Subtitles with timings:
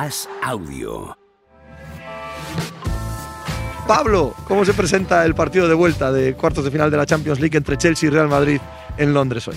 [0.00, 1.18] As Audio.
[3.88, 7.40] Pablo, ¿cómo se presenta el partido de vuelta de cuartos de final de la Champions
[7.40, 8.60] League entre Chelsea y Real Madrid
[8.96, 9.56] en Londres hoy?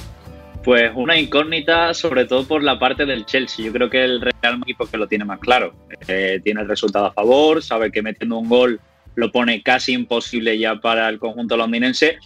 [0.63, 3.63] Pues una incógnita, sobre todo por la parte del Chelsea.
[3.63, 5.75] Yo creo que el Real Madrid que lo tiene más claro.
[6.07, 8.79] Eh, tiene el resultado a favor, sabe que metiendo un gol
[9.13, 12.17] lo pone casi imposible ya para el conjunto londinense.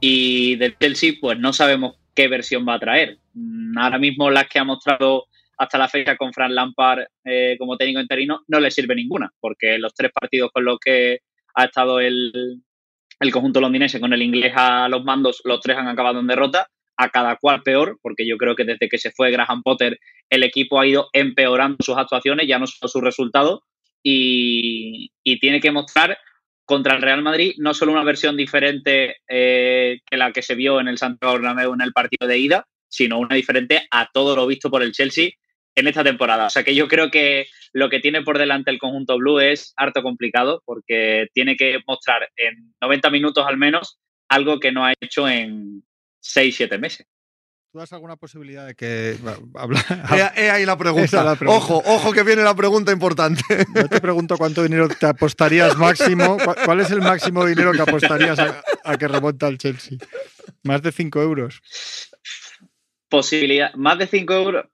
[0.00, 3.18] Y del Chelsea, pues no sabemos qué versión va a traer.
[3.34, 5.26] Mm, ahora mismo las que ha mostrado
[5.60, 9.78] hasta la fecha con Fran Lampard eh, como técnico interino no le sirve ninguna, porque
[9.78, 11.18] los tres partidos con los que
[11.54, 12.62] ha estado el,
[13.20, 16.66] el conjunto londinense con el inglés a los mandos, los tres han acabado en derrota,
[16.96, 19.98] a cada cual peor, porque yo creo que desde que se fue Graham Potter
[20.30, 23.60] el equipo ha ido empeorando sus actuaciones, ya no solo sus resultados,
[24.02, 26.16] y, y tiene que mostrar
[26.64, 30.80] contra el Real Madrid no solo una versión diferente eh, que la que se vio
[30.80, 34.46] en el Santiago Bernabéu en el partido de ida, sino una diferente a todo lo
[34.46, 35.30] visto por el Chelsea
[35.74, 36.46] en esta temporada.
[36.46, 39.72] O sea que yo creo que lo que tiene por delante el conjunto blue es
[39.76, 44.94] harto complicado porque tiene que mostrar en 90 minutos al menos algo que no ha
[45.00, 45.82] hecho en
[46.22, 47.06] 6-7 meses.
[47.72, 49.16] ¿Tú das alguna posibilidad de que...
[49.54, 49.84] Habla,
[50.36, 51.22] he, he ahí la pregunta.
[51.22, 51.64] la pregunta.
[51.64, 53.42] Ojo, ojo que viene la pregunta importante.
[53.76, 56.36] Yo te pregunto cuánto dinero te apostarías máximo.
[56.44, 59.98] ¿Cuál, cuál es el máximo dinero que apostarías a, a que remonta el Chelsea?
[60.64, 61.62] Más de 5 euros.
[63.10, 64.64] Posibilidad, más de 5 euros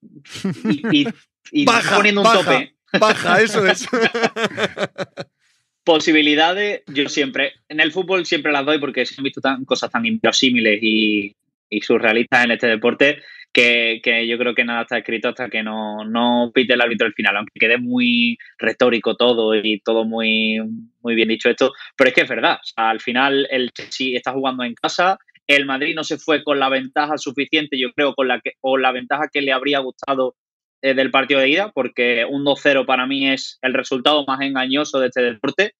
[0.64, 1.08] y, y-
[1.50, 2.38] y Baja, poniendo un baja.
[2.44, 2.74] tope.
[3.00, 3.86] Baja, eso es.
[5.84, 9.88] Posibilidades, yo siempre, en el fútbol siempre las doy porque se han visto tan, cosas
[9.90, 11.36] tan inverosímiles y,
[11.70, 15.62] y surrealistas en este deporte que, que yo creo que nada está escrito hasta que
[15.62, 20.58] no, no pite el árbitro el final, aunque quede muy retórico todo y todo muy,
[21.02, 24.16] muy bien dicho esto, pero es que es verdad, o sea, al final el Chelsea
[24.16, 28.14] está jugando en casa, el Madrid no se fue con la ventaja suficiente, yo creo,
[28.14, 30.34] con la que, o la ventaja que le habría gustado
[30.82, 34.98] eh, del partido de ida, porque un 2-0 para mí es el resultado más engañoso
[35.00, 35.74] de este deporte,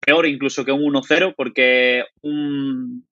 [0.00, 3.06] peor incluso que un 1-0, porque un,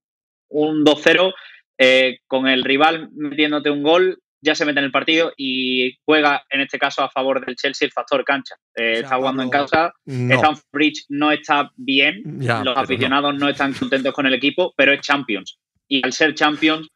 [0.49, 1.33] un 2-0
[1.79, 6.45] eh, con el rival metiéndote un gol ya se mete en el partido y juega
[6.51, 8.57] en este caso a favor del Chelsea el factor cancha.
[8.75, 10.35] Eh, sea, está jugando en casa, No.
[10.35, 13.49] Stamford Bridge no está bien, Ya, los aficionados no.
[13.49, 15.59] están contentos con el equipo, pero es Champions.
[15.91, 16.89] Y al ser Champions,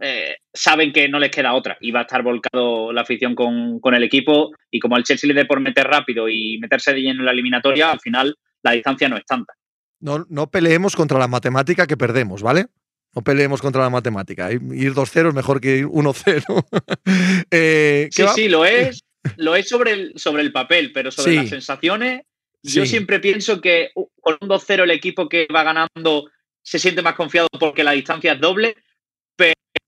[0.00, 3.78] eh, saben que no les queda otra y va a estar volcado la afición con,
[3.78, 4.50] con el equipo.
[4.70, 7.32] Y como al Chelsea le dé por meter rápido y meterse de lleno en la
[7.32, 9.54] eliminatoria, al final la distancia no es tanta.
[10.00, 12.66] No, no peleemos contra la matemática que perdemos, ¿vale?
[13.14, 14.50] No peleemos contra la matemática.
[14.50, 14.60] Ir
[14.94, 16.64] 2-0 es mejor que ir 1-0.
[17.50, 18.32] Eh, ¿qué Sí, va?
[18.34, 19.04] sí, lo es,
[19.36, 21.36] lo es sobre el, sobre el papel, pero sobre Sí.
[21.36, 22.22] las sensaciones,
[22.64, 26.28] yo siempre pienso que uh, con un 2-0 el equipo que va ganando
[26.64, 28.76] se siente más confiado porque la distancia es doble,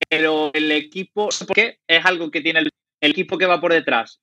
[0.08, 1.80] pero el equipo, ¿por qué?
[1.86, 2.70] Es algo que tiene el,
[3.00, 4.20] equipo que va por detrás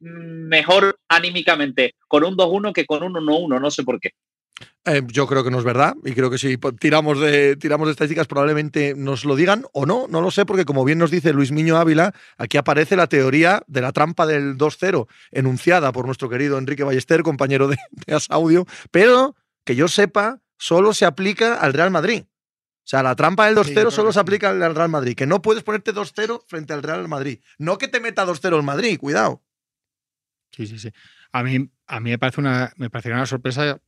[0.00, 4.10] mejor anímicamente con un 2-1 que con un 1-1, no sé por qué.
[4.84, 7.92] Eh, yo creo que no es verdad y creo que si tiramos de, tiramos de
[7.92, 11.32] estadísticas probablemente nos lo digan o no, no lo sé porque como bien nos dice
[11.32, 16.28] Luis Miño Ávila, aquí aparece la teoría de la trampa del 2-0 enunciada por nuestro
[16.28, 21.54] querido Enrique Ballester, compañero de, de As Audio, pero que yo sepa solo se aplica
[21.54, 22.22] al Real Madrid.
[22.22, 25.16] O sea, la trampa del 2-0 Sí, yo creo solo se aplica al Real Madrid,
[25.16, 27.40] que no puedes ponerte 2-0 frente al Real Madrid.
[27.58, 29.42] No que te meta 2-0 el Madrid, cuidado.
[30.52, 30.90] Sí, sí, sí.
[31.32, 33.80] A mí, a mí me parece una, me parecería una sorpresa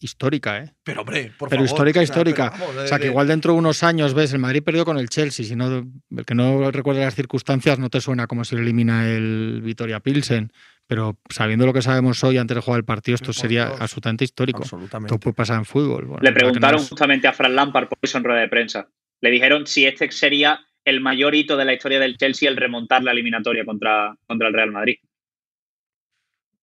[0.00, 0.74] histórica, ¿eh?
[0.82, 1.66] Pero hombre, por Pero favor.
[1.70, 2.50] histórica, histórica.
[2.52, 4.84] pero vamos, O sea, que eh, igual dentro de unos años ves, el Madrid perdió
[4.86, 5.44] con el Chelsea.
[5.44, 5.66] Si no,
[6.10, 10.00] el que no recuerde las circunstancias no te suena como si lo elimina el Vitoria
[10.00, 10.50] Pilsen.
[10.94, 14.58] Pero sabiendo lo que sabemos hoy antes de jugar el partido, esto sería absolutamente histórico.
[14.62, 15.14] Absolutamente.
[15.14, 16.04] Esto puede pasar en fútbol.
[16.04, 18.88] Bueno, Le no preguntaron es- justamente a Fran Lampard por eso en rueda de prensa.
[19.22, 23.02] Le dijeron si este sería el mayor hito de la historia del Chelsea el remontar
[23.04, 24.96] la eliminatoria contra, contra el Real Madrid.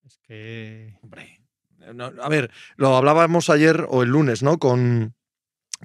[0.06, 1.40] es que- Hombre,
[1.96, 4.60] no, a ver, lo hablábamos ayer o el lunes, ¿no?
[4.60, 5.16] Con,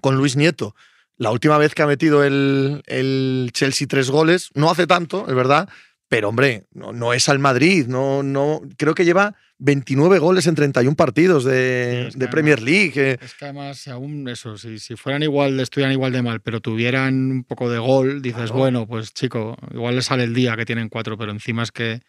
[0.02, 0.74] con Luis Nieto.
[1.16, 5.34] La última vez que ha metido el, el Chelsea tres goles, no hace tanto, es
[5.34, 5.68] verdad,
[6.14, 10.54] pero hombre, no, no es al Madrid, no, no, creo que lleva 29 goles en
[10.54, 13.10] 31 partidos de, Sí, es que de Premier además- League.
[13.12, 13.18] eh.
[13.20, 16.60] Es que además, si aún eso, si, si fueran igual, estuvieran igual de mal, pero
[16.60, 18.54] tuvieran un poco de gol, dices, Claro.
[18.58, 22.00] bueno, pues chico, igual le sale el día que tienen cuatro, pero encima es que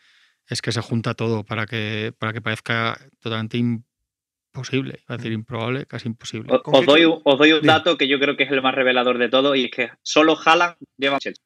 [0.48, 5.00] es que se junta todo para que, para que parezca totalmente imposible.
[5.07, 6.54] A decir improbable, casi imposible.
[6.54, 8.62] Os, ¿Con os qué doy, os doy un dato que yo creo que es el
[8.62, 11.44] más revelador de todo y es que solo Haaland lleva Chelsea.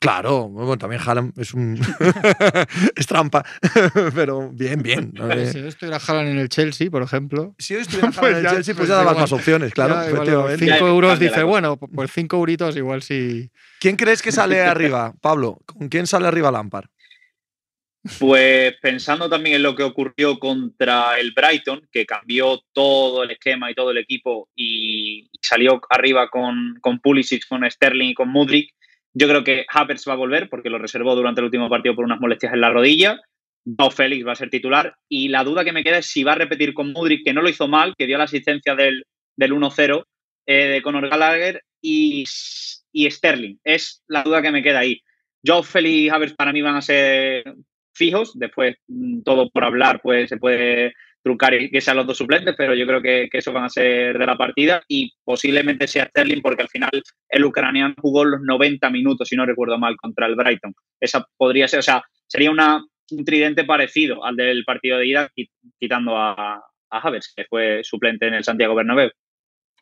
[0.00, 1.78] Claro, bueno, también Haaland es un.
[2.96, 3.44] es trampa,
[4.14, 5.12] pero bien, bien.
[5.12, 5.30] ¿no?
[5.46, 8.50] Si estuviera Haaland en el Chelsea, por ejemplo, Si hoy estuviera Pues en el ya-
[8.52, 10.64] Chelsea, pues pues ya da dabas más opciones, claro, ya, efectivamente.
[10.64, 13.50] cinco euros la dice, bueno, pues cinco euritos igual sí.
[13.78, 15.58] ¿Quién crees que sale arriba, Pablo?
[15.66, 16.86] ¿Con quién sale arriba Lampard?
[18.18, 23.70] Pues pensando también en lo que ocurrió contra el Brighton, que cambió todo el esquema
[23.70, 28.70] y todo el equipo y salió arriba con, con Pulisic, con Sterling y con Mudrik,
[29.12, 32.04] yo creo que Havertz va a volver porque lo reservó durante el último partido por
[32.04, 33.20] unas molestias en la rodilla.
[33.64, 36.32] Joao Félix va a ser titular y la duda que me queda es si va
[36.32, 39.04] a repetir con Mudrik, que no lo hizo mal, que dio la asistencia del,
[39.36, 40.04] del 1-0
[40.46, 43.58] eh, de Conor Gallagher y, Sterling.
[43.64, 45.00] Es la duda que me queda ahí.
[45.44, 47.44] Joao Félix y Havertz para mí van a ser
[47.92, 48.38] fijos.
[48.38, 52.54] Después, mm, todo por hablar, pues se puede trucar y que sean los dos suplentes,
[52.56, 56.06] pero yo creo que, que eso van a ser de la partida y posiblemente sea
[56.06, 56.90] Sterling porque al final
[57.28, 60.74] el ucraniano jugó los 90 minutos, si no recuerdo mal, contra el Brighton.
[60.98, 65.30] Esa podría ser, o sea, sería una, un tridente parecido al del partido de ida,
[65.78, 69.10] quitando a, a que fue suplente en el Santiago Bernabéu.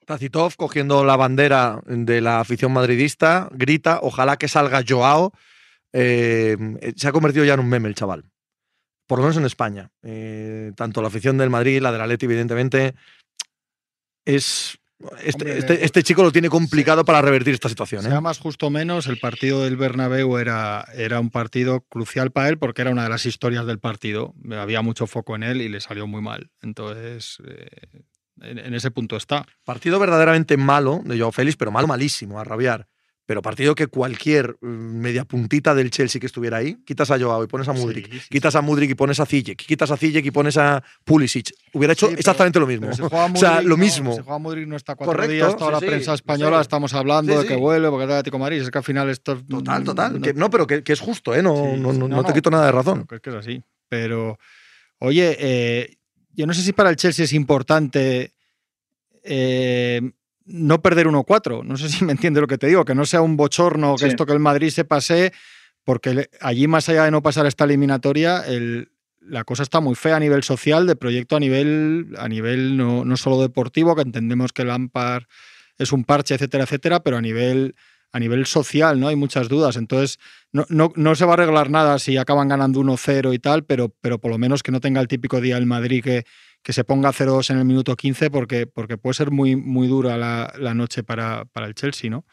[0.06, 5.32] Tacitov cogiendo la bandera de la afición madridista, grita, ojalá que salga Joao.
[5.92, 6.56] Eh,
[6.96, 8.24] se ha convertido ya en un meme el chaval.
[9.08, 9.90] Por lo menos en España.
[10.02, 12.94] Eh, tanto la afición del Madrid, la del Atleti, evidentemente,
[14.24, 14.78] es
[15.24, 18.04] este, Hombre, este, este chico lo tiene complicado para revertir esta situación.
[18.04, 18.08] ¿eh?
[18.08, 22.58] Sea más justo menos, el partido del Bernabéu era, era un partido crucial para él
[22.58, 24.34] porque era una de las historias del partido.
[24.50, 26.50] Había mucho foco en él y le salió muy mal.
[26.62, 28.02] Entonces, eh,
[28.42, 29.46] en, en, ese punto está.
[29.64, 32.88] Partido verdaderamente malo de Joao Félix, pero malo malísimo, a rabiar.
[33.28, 37.46] Pero partido que cualquier media puntita del Chelsea que estuviera ahí, quitas a Joao y
[37.46, 40.24] pones a Mudrik, sí, sí, quitas a Mudrik y pones a Ziyech, quitas a Ziyech
[40.24, 42.90] y pones a Pulisic, hubiera hecho exactamente lo mismo.
[42.90, 44.14] Si juega o sea, lo no, mismo.
[44.14, 47.46] Si juega Modric no está cuatro Correcto, días, toda la prensa española estamos hablando de
[47.46, 48.62] que vuelve porque es Atlético Madrid.
[48.62, 50.14] Es que al final esto es- Total, total.
[50.14, 51.42] no- que, no, pero que, que es justo, ¿eh?
[51.42, 53.06] No, no, te quito nada de razón.
[53.10, 53.62] Es que es así.
[53.90, 54.38] Pero,
[55.00, 55.98] oye, eh,
[56.32, 58.32] yo no sé si para el Chelsea es importante
[59.22, 60.00] eh,
[60.48, 61.62] no perder 1-4.
[61.64, 64.04] No sé si me entiende lo que te digo, que no sea un bochorno, que
[64.04, 64.08] Sí.
[64.10, 65.32] esto que el Madrid se pase,
[65.84, 68.90] porque allí, más allá de no pasar esta eliminatoria, el-
[69.20, 73.04] la cosa está muy fea a nivel social, de proyecto a nivel, a nivel no,
[73.04, 75.24] no solo deportivo, que entendemos que el Lampard
[75.76, 77.74] es un parche, etcétera, etcétera, pero a nivel,
[78.12, 79.08] a nivel social, ¿no?
[79.08, 79.76] Hay muchas dudas.
[79.76, 80.18] Entonces,
[80.50, 83.94] no, no, no se va a arreglar nada si acaban ganando 1-0 y tal, pero,
[84.00, 86.24] pero por lo menos que no tenga el típico día el Madrid que,
[86.62, 90.16] que se ponga 0-2 en el minuto 15, porque, porque puede ser muy, muy dura
[90.16, 92.24] la, la noche para, para el Chelsea, ¿no?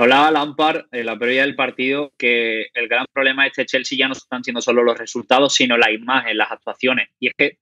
[0.00, 4.06] Hablaba Lampard en la previa del partido que el gran problema de este Chelsea ya
[4.06, 7.08] no están siendo solo los resultados, sino la imagen, las actuaciones.
[7.18, 7.58] Y es que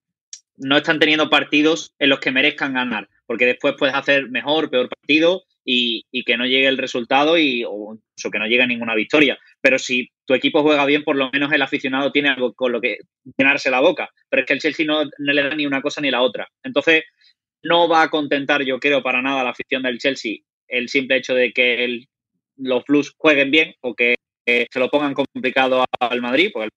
[0.58, 4.90] no están teniendo partidos en los que merezcan ganar, porque después puedes hacer mejor, peor
[4.90, 8.95] partido y, y que no llegue el resultado y, o incluso que no llegue ninguna
[8.95, 9.37] victoria.
[9.61, 12.81] Pero si tu equipo juega bien, por lo menos el aficionado tiene algo con lo
[12.81, 12.99] que
[13.37, 14.09] llenarse la boca.
[14.31, 16.49] Pero es que el Chelsea no, le da ni una cosa ni la otra.
[16.63, 17.05] Entonces,
[17.65, 20.37] no va a contentar, yo creo, para nada la afición del Chelsea
[20.69, 22.07] el simple hecho de que
[22.57, 24.15] los Blues jueguen bien o que
[24.47, 26.71] se lo pongan complicado al Madrid, porque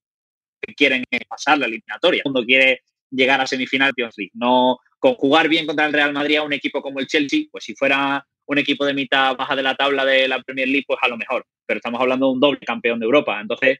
[0.75, 2.21] quieren pasar la eliminatoria.
[2.25, 2.81] El mundo quiere
[3.11, 4.31] llegar a semifinal Champions League.
[4.33, 7.63] No con jugar bien contra el Real Madrid a un equipo como el Chelsea, pues
[7.63, 10.99] si fuera un equipo de mitad baja de la tabla de la Premier League, pues
[11.03, 11.45] a lo mejor.
[11.67, 13.39] Pero estamos hablando de un doble campeón de Europa.
[13.39, 13.77] Entonces,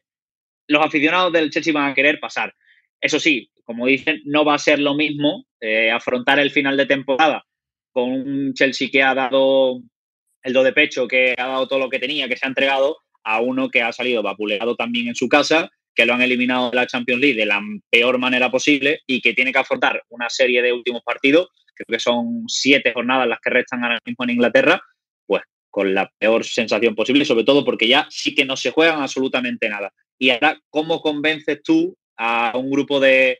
[0.68, 2.54] los aficionados del Chelsea van a querer pasar.
[3.00, 6.86] Eso sí, como dicen, no va a ser lo mismo eh, afrontar el final de
[6.86, 7.44] temporada
[7.90, 9.80] con un Chelsea que ha dado
[10.44, 12.98] el do de pecho, que ha dado todo lo que tenía, que se ha entregado,
[13.24, 16.76] a uno que ha salido vapuleado también en su casa, que lo han eliminado de
[16.76, 17.60] la Champions League de la
[17.90, 21.48] peor manera posible y que tiene que afrontar una serie de últimos partidos,
[21.84, 24.80] creo que son siete jornadas las que restan ahora mismo en Inglaterra,
[25.26, 29.02] pues con la peor sensación posible, sobre todo porque ya sí que no se juegan
[29.02, 29.92] absolutamente nada.
[30.18, 33.38] Y ahora, ¿cómo convences tú a un grupo de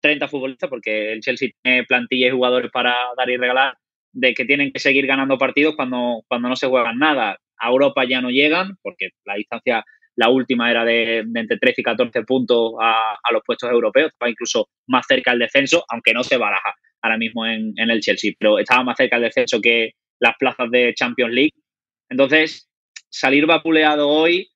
[0.00, 3.76] 30 futbolistas, porque el Chelsea tiene plantilla y jugadores para dar y regalar,
[4.12, 7.38] de que tienen que seguir ganando partidos cuando, cuando no se juegan nada?
[7.58, 9.84] A Europa ya no llegan, porque la distancia,
[10.16, 14.30] la última era de, entre 13 y 14 puntos a, a los puestos europeos, estaba
[14.30, 18.32] incluso más cerca el descenso, aunque no se baraja ahora mismo en, en el Chelsea,
[18.38, 21.52] pero estaba más cerca el descenso que las plazas de Champions League.
[22.08, 22.70] Entonces,
[23.10, 24.48] salir vapuleado hoy,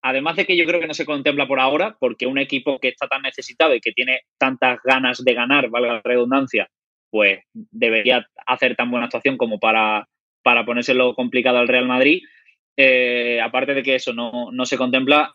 [0.00, 2.88] además de que yo creo que no se contempla por ahora, porque un equipo que
[2.88, 6.70] está tan necesitado y que tiene tantas ganas de ganar, valga la redundancia,
[7.10, 10.08] pues debería hacer tan buena actuación como para,
[10.42, 12.22] para ponérselo complicado al Real Madrid.
[12.78, 15.34] Eh, aparte de que eso no, no se contempla,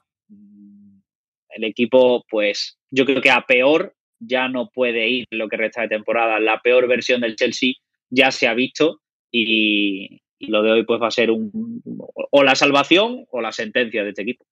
[1.50, 3.95] el equipo, pues yo creo que a peor
[4.28, 6.40] ya no puede ir lo que resta de temporada.
[6.40, 7.74] La peor versión del Chelsea
[8.10, 9.02] ya se ha visto
[9.32, 11.82] y, y lo de hoy pues va a ser un,
[12.32, 14.46] o la salvación o la sentencia de este equipo.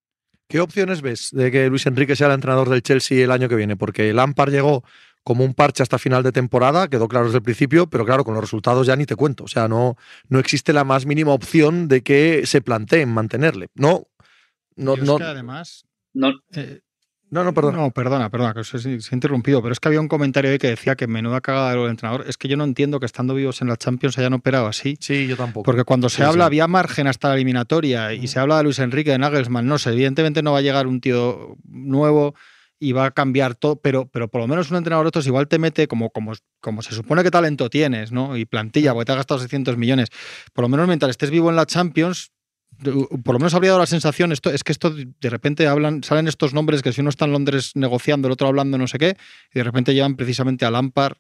[0.47, 3.55] ¿Qué opciones ves de que Luis Enrique sea el entrenador del Chelsea el año que
[3.55, 3.75] viene?
[3.75, 4.83] Porque Lampard llegó
[5.23, 8.33] como un parche hasta final de temporada, quedó claro desde el principio, pero claro, con
[8.33, 9.45] los resultados ya ni te cuento.
[9.45, 9.95] O sea, no,
[10.27, 13.69] no existe la más mínima opción de que se planteen mantenerle.
[13.73, 14.07] No,
[14.75, 15.17] no, Yo es no.
[15.17, 16.81] que además, No, Eh,
[17.33, 17.75] No, no, perdón.
[17.75, 20.67] No, perdona, perdona, que os he, interrumpido, pero es que había un comentario ahí que
[20.67, 22.25] decía que menuda cagada del entrenador.
[22.27, 24.97] Es que yo no entiendo que estando vivos en la Champions hayan operado así.
[24.99, 25.63] Sí, yo tampoco.
[25.63, 26.45] Porque cuando se Sí, habla, sí.
[26.45, 29.89] había margen hasta la eliminatoria y se habla de Luis Enrique, de Nagelsmann, no sé,
[29.93, 32.35] evidentemente no va a llegar un tío nuevo
[32.79, 35.47] y va a cambiar todo, pero, pero por lo menos un entrenador de estos igual
[35.47, 38.35] te mete como, como, como se supone que talento tienes, ¿no?
[38.35, 40.09] Y plantilla, porque te has gastado 600 millones.
[40.53, 42.32] Por lo menos mientras estés vivo en la Champions,
[42.83, 46.27] por lo menos habría dado la sensación, esto, es que esto de repente hablan, salen
[46.27, 49.15] estos nombres que si uno está en Londres negociando, el otro hablando no sé qué,
[49.53, 51.17] y de repente llevan precisamente a Lampard,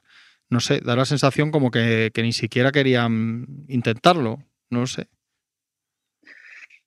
[0.49, 5.07] no sé, da la sensación como que, que ni siquiera querían intentarlo, no sé.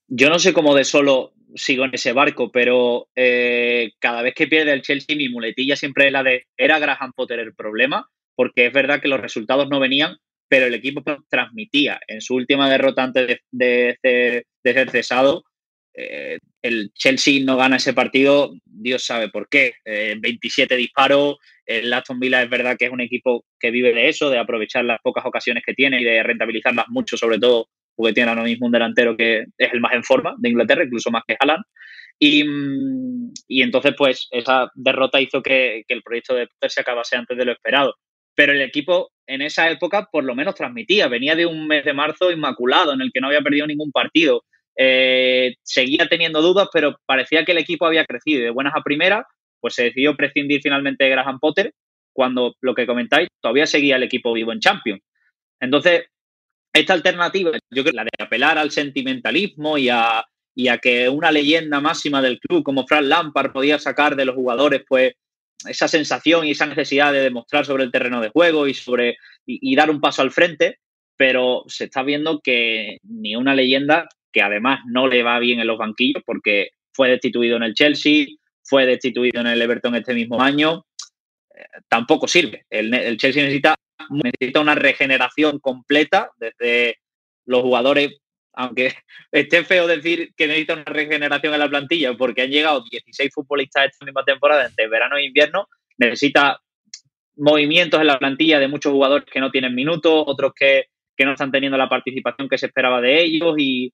[0.08, 4.46] Yo no sé cómo de solo sigo en ese barco, pero eh, cada vez que
[4.46, 8.08] pierde el Chelsea, mi muletilla siempre es la de ¿era Graham Potter el problema?
[8.34, 10.18] Porque es verdad que los resultados no venían,
[10.48, 11.98] pero el equipo transmitía.
[12.06, 15.44] En su última derrota antes de, de ser cesado,
[15.94, 19.74] eh, el Chelsea no gana ese partido, Dios sabe por qué.
[19.84, 24.08] Eh, 27 disparos, el Aston Villa es verdad que es un equipo que vive de
[24.08, 28.12] eso, de aprovechar las pocas ocasiones que tiene y de rentabilizarlas mucho, sobre todo porque
[28.12, 31.22] tiene ahora mismo un delantero que es el más en forma de Inglaterra, incluso más
[31.26, 31.64] que Haaland.
[32.18, 32.44] Y,
[33.48, 37.36] y entonces, pues, esa derrota hizo que, que, el proyecto de Potter se acabase antes
[37.36, 37.94] de lo esperado.
[38.34, 41.08] Pero el equipo en esa época, por lo menos, transmitía.
[41.08, 44.44] Venía de un mes de marzo inmaculado, en el que no había perdido ningún partido.
[44.76, 48.40] Eh, seguía teniendo dudas, pero parecía que el equipo había crecido.
[48.40, 49.24] Y de buenas a primeras,
[49.60, 51.72] pues se decidió prescindir finalmente de Graham Potter,
[52.12, 55.02] cuando lo que comentáis, todavía seguía el equipo vivo en Champions.
[55.60, 56.06] Entonces,
[56.72, 61.32] esta alternativa, yo creo la de apelar al sentimentalismo y a, y a, que una
[61.32, 65.14] leyenda máxima del club como Frank Lampard podía sacar de los jugadores pues
[65.66, 69.16] esa sensación y esa necesidad de demostrar sobre el terreno de juego y sobre
[69.46, 70.78] y, y dar un paso al frente,
[71.16, 75.66] pero se está viendo que ni una leyenda que además no le va bien en
[75.66, 78.26] los banquillos porque fue destituido en el Chelsea,
[78.64, 80.84] fue destituido en el Everton este mismo año,
[81.54, 82.66] eh, tampoco sirve.
[82.70, 83.76] El, el Chelsea necesita
[84.10, 86.98] necesita una regeneración completa desde
[87.44, 88.18] los jugadores,
[88.52, 88.94] aunque
[89.32, 93.86] esté feo decir que necesita una regeneración en la plantilla, porque han llegado 16 futbolistas
[93.86, 95.68] esta misma temporada entre verano e invierno,
[95.98, 96.60] necesita
[97.36, 101.32] movimientos en la plantilla de muchos jugadores que no tienen minutos, otros que, que no
[101.32, 103.92] están teniendo la participación que se esperaba de ellos y,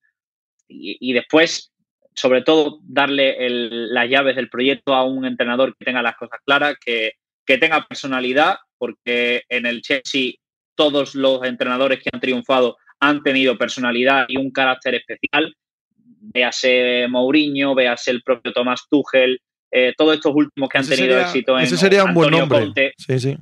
[0.73, 1.73] y, y después,
[2.14, 6.41] sobre todo, darle el, las llaves del proyecto a un entrenador que tenga las cosas
[6.45, 7.12] claras, que,
[7.45, 10.33] que tenga personalidad, porque en el Chelsea
[10.75, 15.55] todos los entrenadores que han triunfado han tenido personalidad y un carácter especial.
[15.95, 21.14] Véase Mourinho, véase el propio Tomás Tuchel, eh, todos estos últimos que han ese tenido
[21.14, 22.61] sería, éxito en Ese sería un Antonio buen nombre.
[22.61, 23.37] Conte, sí, sí.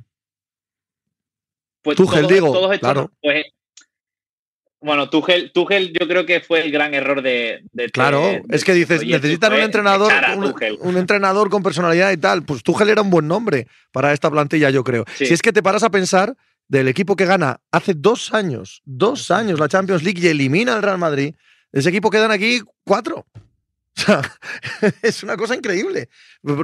[1.83, 3.11] pues Tuchel, todos, digo, todos estos, claro.
[3.21, 3.45] pues,
[4.81, 7.63] bueno, Tuchel, Tuchel yo creo que fue el gran error de.
[7.71, 12.17] de claro, de, es que dices, necesitan un entrenador, un, un, entrenador con personalidad y
[12.17, 12.43] tal.
[12.43, 15.05] Pues Tuchel era un buen nombre para esta plantilla, yo creo.
[15.15, 15.27] Sí.
[15.27, 16.35] Si es que te paras a pensar
[16.67, 20.81] del equipo que gana hace dos años, dos años la Champions League y elimina al
[20.81, 21.35] Real Madrid,
[21.71, 23.25] ese equipo quedan aquí cuatro.
[23.93, 24.21] O sea,
[25.01, 26.07] es una cosa increíble.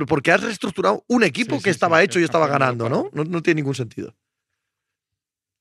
[0.08, 3.10] Porque has reestructurado un equipo sí, que sí, estaba hecho y estaba ganando, ¿no?
[3.12, 3.26] ¿no?
[3.26, 3.44] ¿no?
[3.44, 4.16] tiene ningún sentido.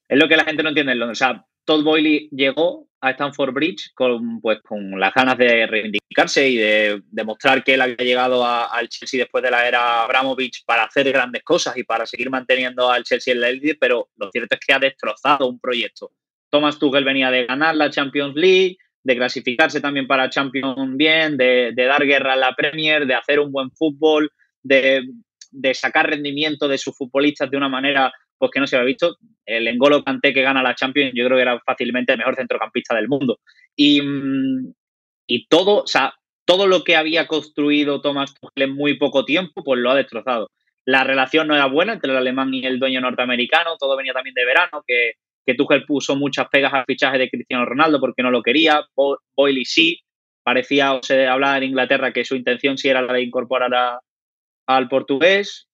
[0.08, 1.02] Es lo que la gente no entiende.
[1.02, 6.48] O sea, Todd Boyle llegó a Stanford Bridge con, pues, con las ganas de reivindicarse
[6.48, 10.84] y de demostrar que él había llegado al Chelsea después de la era Abramovich para
[10.84, 14.54] hacer grandes cosas y para seguir manteniendo al Chelsea en la élite, pero lo cierto
[14.54, 16.12] es que ha destrozado un proyecto.
[16.48, 21.72] Thomas Tuchel venía de ganar la Champions League, de clasificarse también para Champions bien, de,
[21.74, 24.30] dar guerra a la Premier, de hacer un buen fútbol,
[24.62, 29.16] de sacar rendimiento de sus futbolistas de una manera pues que no se había visto.
[29.44, 32.94] El Engolo Kanté que gana la Champions, yo creo que era fácilmente el mejor centrocampista
[32.94, 33.40] del mundo.
[33.76, 34.00] Y,
[35.26, 36.14] y todo, o sea,
[36.44, 40.50] todo lo que había construido Thomas Tuchel en muy poco tiempo, pues lo ha destrozado.
[40.84, 44.34] La relación no era buena entre el alemán y el dueño norteamericano, todo venía también
[44.34, 45.14] de verano, que,
[45.44, 49.64] que Tuchel puso muchas pegas al fichaje de Cristiano Ronaldo porque no lo quería, Boyle
[49.64, 50.00] sí,
[50.44, 54.00] parecía, o se hablaba en Inglaterra que su intención sí era la de incorporar
[54.66, 55.65] al portugués,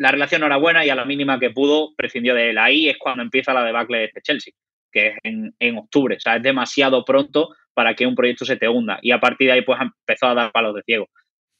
[0.00, 2.58] la relación no era buena y a la mínima que pudo prescindió de él.
[2.58, 4.54] Ahí es cuando empieza la debacle de este Chelsea,
[4.90, 6.16] que es en, en, octubre.
[6.16, 8.98] O sea, es demasiado pronto para que un proyecto se te hunda.
[9.02, 11.06] Y a partir de ahí, pues empezó a dar palos de ciego.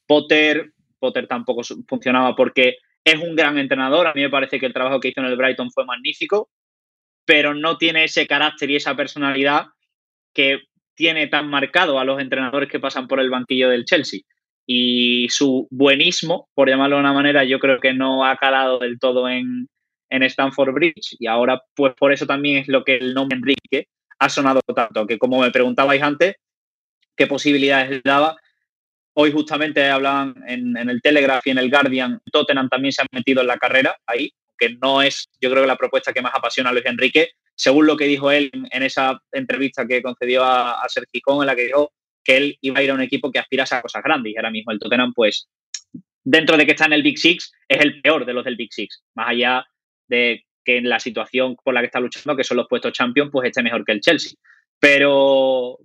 [0.07, 4.07] Potter, Potter tampoco funcionaba porque es un gran entrenador.
[4.07, 6.49] A mí me parece que el trabajo que hizo en el Brighton fue magnífico,
[7.27, 9.67] pero no tiene ese carácter y esa personalidad
[10.33, 10.61] que
[10.95, 14.21] tiene tan marcado a los entrenadores que pasan por el banquillo del Chelsea
[14.73, 19.01] y su buenismo, por llamarlo de una manera, yo creo que no ha calado del
[19.01, 19.67] todo en,
[20.09, 21.17] en Stanford Bridge.
[21.19, 23.89] Y ahora pues por eso también es lo que el nombre Enrique
[24.21, 26.37] ha sonado tanto, que como me preguntabais antes,
[27.17, 28.37] qué posibilidades le daba,
[29.13, 33.41] Hoy justamente hablaban en, el Telegraph y en el Guardian, Tottenham también se ha metido
[33.41, 36.71] en la carrera ahí, que no es, yo creo que la propuesta que más apasiona
[36.71, 40.89] a Luis Enrique, según lo que dijo él en esa entrevista que concedió a, a
[40.89, 41.93] Sergio en la que dijo
[42.25, 44.33] que él iba a ir a un equipo que aspirase a cosas grandes.
[44.33, 45.49] Y ahora mismo el Tottenham, pues,
[46.23, 48.73] dentro de que está en el Big Six, es el peor de los del Big
[48.73, 49.65] Six, más allá
[50.09, 53.31] de que en la situación por la que está luchando, que son los puestos champion,
[53.31, 54.33] pues esté mejor que el Chelsea.
[54.79, 55.79] Pero,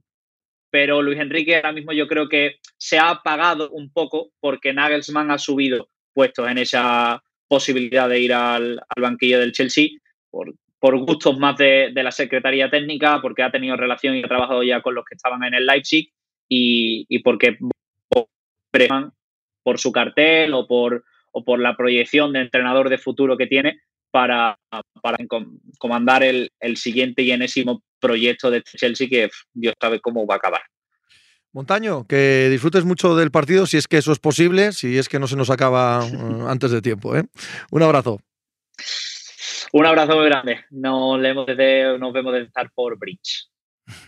[0.69, 5.31] pero Luis Enrique ahora mismo yo creo que se ha apagado un poco porque Nagelsmann
[5.31, 9.89] ha subido puestos en esa posibilidad de ir al, banquillo del Chelsea
[10.29, 14.63] por, por gustos más de, la Secretaría Técnica, porque ha tenido relación y ha trabajado
[14.63, 16.11] ya con los que estaban en el Leipzig
[16.49, 17.57] y, y porque
[19.63, 23.81] por su cartel o por, o por la proyección de entrenador de futuro que tiene
[24.11, 24.57] para,
[25.01, 25.17] para
[25.77, 30.37] comandar el, el siguiente y enésimo proyecto de Chelsea que Dios sabe cómo va a
[30.37, 30.61] acabar.
[31.51, 35.19] Montaño, que disfrutes mucho del partido, si es que eso es posible, si es que
[35.19, 37.15] no se nos acaba eh, antes de tiempo.
[37.15, 37.23] ¿eh?
[37.71, 38.19] Un abrazo.
[39.71, 40.65] Un abrazo muy grande.
[40.69, 43.49] Nos, vemos desde, nos vemos desde Stanford Bridge.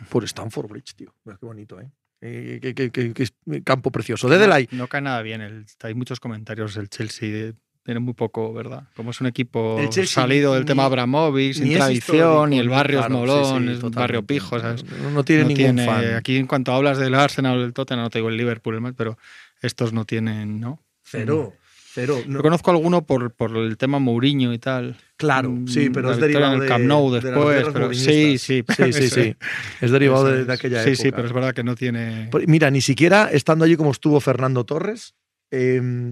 [0.10, 1.13] Por Stanford Bridge, tío.
[1.25, 1.89] Qué bonito, ¿eh?
[2.19, 3.29] Qué,
[3.63, 4.27] campo precioso.
[4.27, 5.65] Desde no, no cae nada bien.
[5.83, 7.53] hay muchos comentarios del Chelsea
[7.88, 8.83] tiene muy poco, ¿verdad?
[8.97, 13.69] Como es un equipo salido del tema Abramovich, sin tradición, y el barrio es molón,
[13.69, 14.83] es un barrio pijo, ¿sabes?
[15.13, 16.15] No, tiene ningún fan.
[16.15, 19.17] Aquí en cuanto hablas del Arsenal o del Tottenham, no te digo el Liverpool, pero
[19.62, 20.83] estos no tienen, ¿no?
[21.01, 21.53] Cero.
[21.98, 22.22] Cero.
[22.27, 22.44] No.
[22.44, 24.98] conozco alguno por, por el tema Mourinho y tal.
[25.16, 27.66] Claro, mm, sí, pero es derivado del Camp Nou después.
[27.74, 29.36] pero, sí, sí, sí, sí, sí.
[29.82, 30.96] Es derivado de, aquella época.
[30.96, 32.30] Sí, sí, pero es verdad que no tiene.
[32.46, 35.16] Mira, ni siquiera estando allí como estuvo Fernando Torres,
[35.50, 36.12] eh,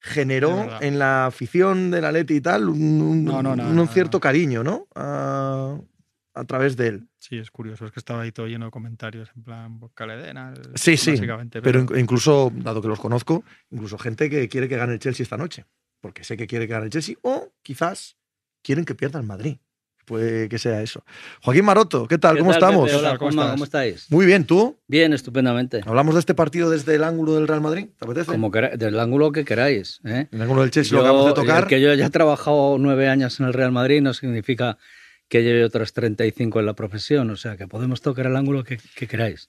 [0.00, 4.86] generó en la afición del Atleti y tal un, cierto cariño, ¿no?
[4.94, 5.76] A,
[6.44, 7.08] través de él.
[7.18, 10.54] Sí, es curioso, es que estaba ahí todo lleno de comentarios en plan Caledena.
[10.74, 11.14] Sí, sí,
[11.62, 11.86] pero...
[11.96, 15.64] incluso, dado que los conozco, incluso gente que quiere que gane el Chelsea esta noche,
[16.00, 18.16] porque sé que quiere que gane el Chelsea, o quizás
[18.62, 19.58] quieren que pierda el Madrid
[20.08, 21.04] puede que sea eso.
[21.42, 22.38] Joaquín Maroto, ¿qué tal?
[22.38, 22.92] ¿Cómo estamos?
[22.92, 24.10] hola, ¿cómo, estáis?
[24.10, 24.76] Muy bien, ¿tú?
[24.88, 25.82] Bien, estupendamente.
[25.84, 27.88] ¿Hablamos de este partido desde el ángulo del Real Madrid?
[27.98, 28.32] ¿Te apetece?
[28.32, 30.00] Como del ángulo que queráis.
[30.04, 30.26] ¿eh?
[30.32, 31.66] El ángulo del Chelsea lo acabamos de tocar.
[31.66, 34.78] Que yo ya he trabajado nueve años en el Real Madrid no significa
[35.28, 38.78] que lleve otros 35 en la profesión, o sea que podemos tocar el ángulo que,
[39.06, 39.48] queráis.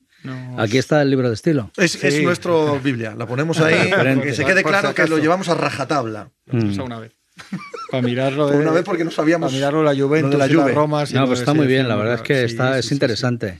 [0.58, 1.72] Aquí está el libro de estilo.
[1.78, 3.90] Es, es nuestro Biblia, la ponemos ahí,
[4.22, 6.32] que se quede claro que lo llevamos a rajatabla.
[6.48, 6.82] Mm.
[6.82, 7.14] Una vez.
[7.92, 8.48] Para mirarlo.
[8.48, 9.52] una vez porque no sabíamos.
[9.52, 10.74] Para mirarlo la Juventus, la, Juve.
[10.74, 11.06] Roma.
[11.14, 13.60] no, pues está muy bien, la verdad es que está, es interesante.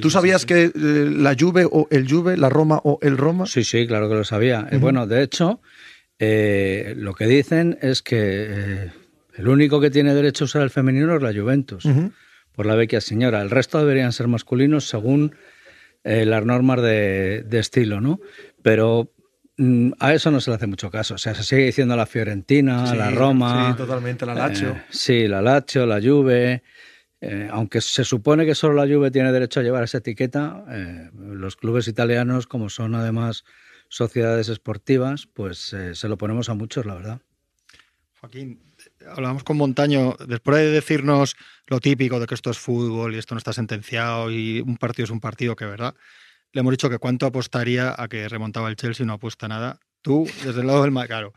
[0.00, 3.46] ¿Tú sabías que eh, la Juve o el Juve, la Roma o el Roma?
[3.46, 4.66] Sí, sí, claro que lo sabía.
[4.70, 5.60] Eh, bueno, de hecho,
[6.18, 8.90] eh, lo que dicen es que
[9.36, 11.88] el único que tiene derecho a usar el femenino es la Juventus,
[12.54, 13.42] por la vecchia señora.
[13.42, 15.34] El resto deberían ser masculinos según
[16.04, 18.20] las normas de, de, estilo, ¿no?
[18.62, 19.12] Pero
[19.58, 21.14] Mm, a eso no se le hace mucho caso.
[21.14, 23.70] O sea, se sigue diciendo la Fiorentina, la Roma.
[23.70, 24.70] Sí, totalmente, la Lazio.
[24.70, 26.62] Eh, sí, la Lazio, la Juve.
[27.20, 31.10] Eh, aunque se supone que solo la Juve tiene derecho a llevar esa etiqueta, eh,
[31.14, 33.44] los clubes italianos, como son además
[33.88, 37.20] sociedades esportivas, pues se lo ponemos a muchos, la verdad.
[38.20, 38.58] Joaquín,
[39.08, 41.36] hablamos con Montaño, después de decirnos
[41.66, 45.04] lo típico de que esto es fútbol y esto no está sentenciado y un partido
[45.04, 45.94] es un partido, que verdad,
[46.52, 49.80] le hemos dicho que cuánto apostaría a que remontaba el Chelsea, no apuesta nada.
[50.02, 51.32] Tú, desde el lado del más claro.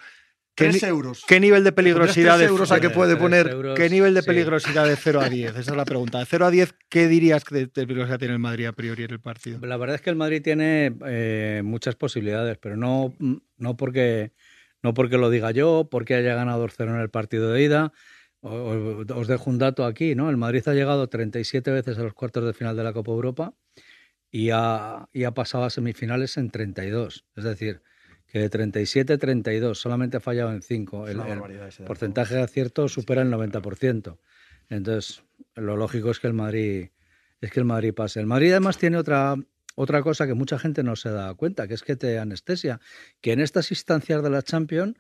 [0.56, 1.26] ¿Qué, euros.
[1.28, 3.74] ¿Qué nivel de peligrosidad de euros a que puede poner?
[3.76, 5.52] ¿Qué nivel de peligrosidad de 0 a 10?
[5.52, 6.18] Esa es la pregunta.
[6.20, 9.12] De 0 a 10, ¿qué dirías que de, peligrosidad tiene el Madrid a priori en
[9.12, 9.60] el partido?
[9.66, 13.14] La verdad es que el Madrid tiene eh, muchas posibilidades, pero no,
[13.58, 14.32] no, porque,
[14.86, 17.92] no porque lo diga yo, porque haya ganado 0 en el partido de ida.
[18.42, 20.30] Os dejo un dato aquí, ¿no?
[20.30, 23.56] El Madrid ha llegado 37 veces a los cuartos de final de la Copa Europa
[24.30, 27.26] y ha, y ha pasado a semifinales en 32.
[27.36, 27.82] Es decir,
[28.28, 31.08] que de 37 32, solamente ha fallado en 5.
[31.08, 31.20] El,
[31.88, 34.20] porcentaje de acierto supera el 90%.
[34.70, 35.24] Entonces,
[35.56, 36.90] lo lógico es que el Madrid
[37.42, 38.20] es que el Madrid pase.
[38.20, 39.36] El Madrid además tiene otra
[39.76, 42.80] otra cosa que mucha gente no se da cuenta, que es que te anestesia,
[43.22, 44.96] que en estas instancias de la Champions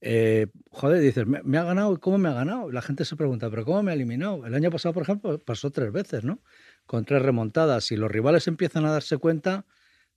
[0.00, 1.98] eh, joder, dices, ¿me, ha ganado?
[2.00, 2.70] ¿Cómo me ha ganado?
[2.70, 4.46] La gente se pregunta, ¿pero cómo me ha eliminado?
[4.46, 6.40] El año pasado, por ejemplo, pasó tres veces, ¿no?
[6.86, 7.90] Con tres remontadas.
[7.90, 9.66] Y los rivales empiezan a darse cuenta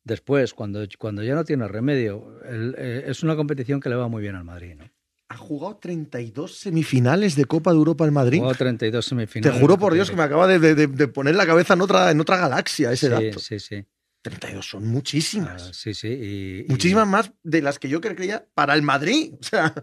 [0.03, 2.39] después, cuando, cuando ya no tiene remedio.
[2.45, 4.91] Eh, es una competición que le va muy bien al Madrid, ¿no?
[5.31, 8.39] ¿Ha jugado 32 semifinales de Copa de Europa el Madrid?
[8.39, 9.53] Jugado 32 semifinales.
[9.53, 12.35] Te juro por Dios que me acaba de, poner la cabeza en otra, en otra
[12.35, 13.39] galaxia ese sí, dato.
[13.39, 13.85] Sí, sí.
[14.21, 15.63] 32 son muchísimas.
[15.69, 16.07] Ah, sí, sí.
[16.07, 19.33] y- y- Muchísimas más de las que yo creía para el Madrid.
[19.41, 19.73] O sea,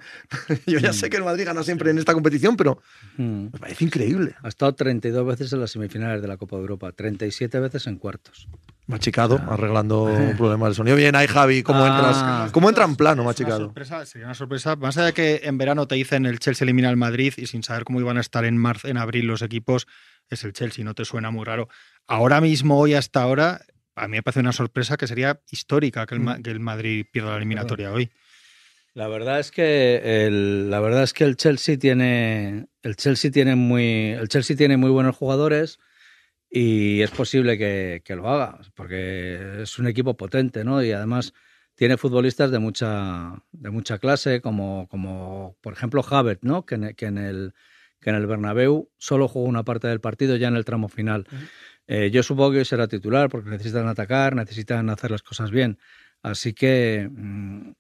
[0.67, 0.95] yo ya Mm.
[0.95, 2.81] sé que el Madrid gana siempre en esta competición, pero
[3.17, 3.45] Mm.
[3.53, 4.37] me parece increíble.
[4.43, 7.97] Ha estado 32 veces en las semifinales de la Copa de Europa, 37 veces en
[7.99, 8.49] cuartos.
[8.87, 9.55] Machicado, Ah.
[9.55, 10.05] arreglando
[10.39, 10.97] problemas de sonido.
[10.97, 11.89] Bien, ahí Javi, ¿cómo, Ah.
[11.89, 13.59] entras, ¿cómo entra en plano, una Machicado?
[13.67, 14.77] sorpresa, sería una sorpresa.
[14.77, 17.63] Más allá de que en verano te dicen el Chelsea elimina al Madrid y sin
[17.65, 19.87] saber cómo iban a estar en marzo, en abril los equipos,
[20.31, 21.69] es el Chelsea, no te suena muy raro.
[22.07, 23.61] Ahora mismo, hoy hasta ahora,
[23.99, 26.43] a mí me parece una sorpresa que sería histórica que el, Ma- Mm.
[26.43, 28.11] que el Madrid pierda la eliminatoria hoy.
[28.95, 33.55] La verdad es que el, la verdad es que el Chelsea tiene el Chelsea tiene
[33.55, 35.79] muy el Chelsea tiene muy buenos jugadores
[36.51, 40.83] y es posible que, que lo haga porque es un equipo potente, ¿no?
[40.83, 41.33] Y además
[41.75, 46.65] tiene futbolistas de mucha de mucha clase como como por ejemplo Havertz, ¿no?
[46.67, 47.53] Que en, que en el
[48.01, 51.27] que en el Bernabéu solo jugó una parte del partido ya en el tramo final.
[51.89, 55.79] Eh, yo supongo que será titular porque necesitan atacar, necesitan hacer las cosas bien.
[56.23, 57.73] Así que mm,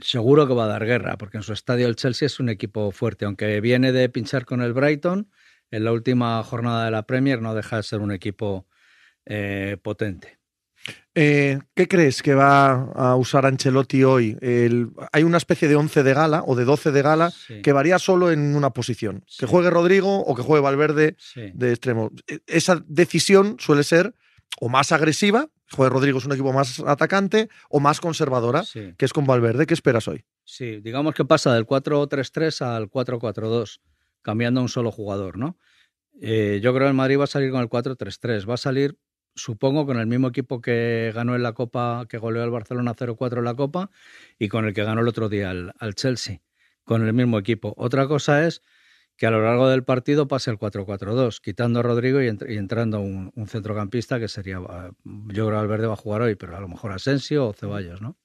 [0.00, 2.90] seguro que va a dar guerra, porque en su estadio el Chelsea es un equipo
[2.92, 5.30] fuerte, aunque viene de pinchar con el Brighton
[5.70, 8.66] en la última jornada de la Premier, no deja de ser un equipo
[9.26, 10.41] eh, potente.
[11.14, 14.36] Eh, ¿Qué crees que va a usar Ancelotti hoy?
[14.40, 17.72] El- hay una especie de 11 de gala o de 12 de gala Sí, que
[17.72, 19.20] varía solo en una posición.
[19.20, 19.46] Que Sí.
[19.46, 21.50] juegue Rodrigo o que juegue Valverde sí.
[21.54, 22.10] de extremo.
[22.26, 24.14] E- Esa decisión suele ser
[24.60, 28.62] o más agresiva, juegue Rodrigo es un equipo más atacante, o más conservadora,
[28.96, 29.66] que es con Valverde.
[29.66, 30.24] ¿Qué esperas hoy?
[30.44, 33.80] sí, digamos que pasa del 4-3-3 al 4-4-2,
[34.22, 35.56] cambiando a un solo jugador, ¿no?
[36.20, 38.98] Eh, yo creo que el Madrid va a salir con el 4-3-3, va a salir,
[39.34, 43.38] supongo, con el mismo equipo que ganó en la Copa, que goleó al Barcelona 0-4
[43.38, 43.90] en la Copa
[44.38, 46.40] y con el que ganó el otro día al, al Chelsea,
[46.84, 47.74] con el mismo equipo.
[47.76, 48.62] Otra cosa es
[49.16, 52.56] que a lo largo del partido pase el 4-4-2, quitando a Rodrigo y, entr- y
[52.56, 56.34] entrando un, un centrocampista que sería, eh, yo creo que Valverde va a jugar hoy,
[56.34, 58.16] pero a lo mejor Asensio o Ceballos, ¿no?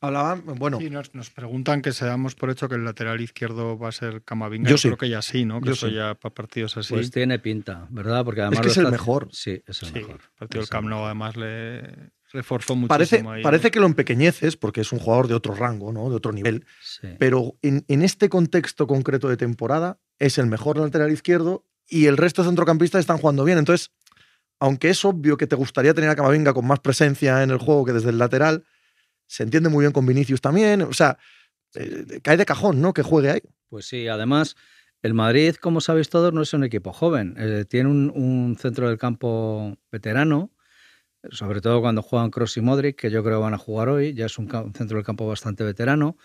[0.00, 3.78] Hablaban, bueno, Sí, nos, nos preguntan que se damos por hecho que el lateral izquierdo
[3.78, 4.68] va a ser Camavinga.
[4.68, 4.88] Yo Yo, sí.
[4.88, 5.60] creo que ya sí, ¿no?
[5.60, 5.94] Que Yo eso sí.
[5.94, 6.92] ya para partidos así.
[6.94, 8.24] Pues tiene pinta, ¿verdad?
[8.24, 9.28] Porque además que lo es el mejor.
[9.32, 10.20] Sí, es el sí, mejor.
[10.22, 13.42] el partido del Es el Camp Nou además le reforzó muchísimo parece, ahí.
[13.42, 16.10] parece que lo empequeñeces porque es un jugador de otro rango, ¿no?
[16.10, 16.66] de otro nivel.
[16.82, 17.08] Sí.
[17.18, 22.16] Pero en, en este contexto concreto de temporada es el mejor lateral izquierdo y el
[22.18, 23.56] resto de centrocampistas están jugando bien.
[23.58, 23.92] Entonces,
[24.60, 27.84] aunque es obvio que te gustaría tener a Camavinga con más presencia en el juego
[27.84, 28.64] que desde el lateral,
[29.26, 30.82] se entiende muy bien con Vinicius también.
[30.82, 31.18] O sea,
[31.74, 32.92] eh, cae de cajón, ¿no?
[32.94, 33.42] Que juegue ahí.
[33.68, 34.56] Pues sí, además,
[35.02, 37.34] el Madrid, como sabéis todos, no es un equipo joven.
[37.38, 40.52] Eh, tiene un, un centro del campo veterano,
[41.30, 44.14] sobre todo cuando juegan Cross y Modric, que yo creo van a jugar hoy.
[44.14, 46.16] Ya es un, un centro del campo bastante veterano.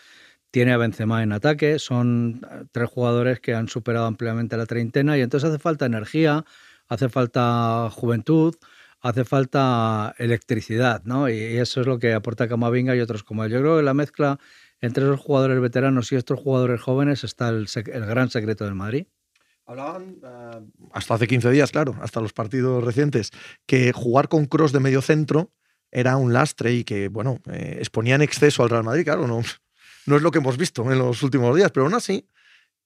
[0.51, 1.79] Tiene a Benzema en ataque.
[1.79, 6.45] Son eh, tres jugadores que han superado ampliamente la treintena y entonces hace falta energía,
[6.87, 8.55] hace falta juventud,
[9.01, 11.29] hace falta electricidad, ¿no?
[11.29, 13.51] Y, eso es lo que aporta Camavinga y otros como él.
[13.51, 14.39] Yo creo que la mezcla
[14.79, 19.05] entre esos jugadores veteranos y estos jugadores jóvenes está el, gran secreto del Madrid.
[19.65, 20.59] Hablaban ah,
[20.91, 23.31] hasta hace 15 días, claro, hasta los partidos recientes,
[23.65, 25.51] que jugar con cross de medio centro
[25.91, 29.03] era un lastre y que, bueno, eh, exponía en exceso al Real Madrid.
[29.03, 29.41] Claro, no,
[30.05, 32.27] no es lo que hemos visto en los últimos días, pero aún así,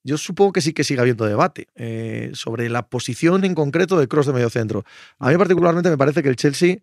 [0.05, 4.07] yo supongo que sí que sigue habiendo debate eh, sobre la posición en concreto de
[4.07, 4.85] cross de medio centro.
[5.17, 6.77] A mí particularmente me parece que el Chelsea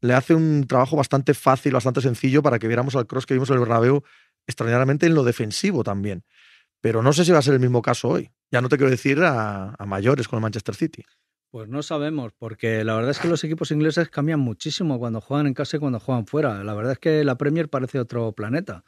[0.00, 3.48] le hace un trabajo bastante fácil, bastante sencillo para que viéramos al cross que vimos
[3.50, 4.02] en el Bernabéu
[4.48, 6.24] extraordinariamente en lo defensivo también.
[6.80, 8.30] Pero no sé si va a ser el mismo caso hoy.
[8.50, 11.04] Ya no te quiero decir a, a mayores con el Manchester City.
[11.50, 15.46] Pues no sabemos, porque la verdad es que los equipos ingleses cambian muchísimo cuando juegan
[15.46, 16.62] en casa y cuando juegan fuera.
[16.62, 18.84] La verdad es que la Premier parece otro planeta.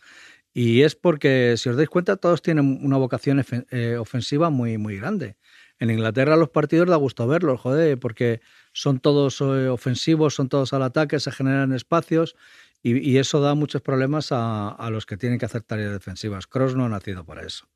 [0.52, 4.96] Y es porque, si os dais cuenta, todos tienen una vocación eh, ofensiva muy, muy
[4.96, 5.36] grande.
[5.78, 8.40] En Inglaterra los partidos da gusto verlos, joder, porque
[8.72, 12.36] son todos eh, ofensivos, son todos al ataque, se generan espacios
[12.82, 16.46] y, eso da muchos problemas a, a los que tienen que hacer tareas defensivas.
[16.46, 17.68] Cross no ha nacido para eso.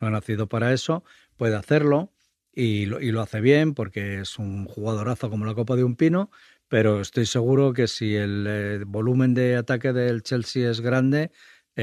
[0.00, 1.04] No ha nacido para eso,
[1.36, 2.12] puede hacerlo
[2.52, 5.96] y lo, y lo hace bien porque es un jugadorazo como la copa de un
[5.96, 6.30] pino,
[6.68, 11.30] pero estoy seguro que si el eh, volumen de ataque del Chelsea es grande,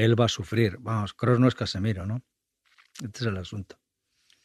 [0.04, 0.76] él va a sufrir.
[0.80, 2.22] Vamos, Cross no es Casemiro, ¿no?
[3.02, 3.78] Este es el asunto.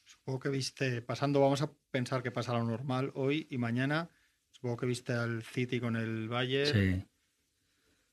[0.03, 4.09] Supongo que viste, pasando, vamos a pensar que pasa lo normal hoy y mañana.
[4.51, 7.03] Supongo que viste al City con el Valle, Sí.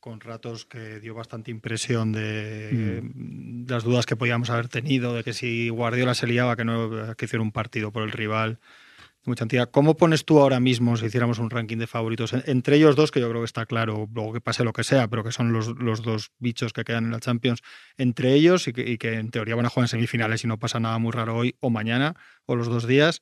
[0.00, 5.24] con ratos que dio bastante impresión de mm, las dudas que podíamos haber tenido, de
[5.24, 8.60] que si Guardiola se liaba, que no que hiciera un partido por el rival.
[9.24, 9.68] Mucha entidad.
[9.70, 13.10] ¿Cómo pones tú ahora mismo, si hiciéramos un ranking de favoritos, en- entre ellos dos,
[13.10, 15.52] que yo creo que está claro, luego que pase lo que sea, pero que son
[15.52, 17.60] los, los dos bichos que quedan en la Champions,
[17.98, 20.58] entre ellos y que, y que en teoría van a jugar en semifinales y no
[20.58, 22.14] pasa nada muy raro hoy o mañana
[22.46, 23.20] o los dos días?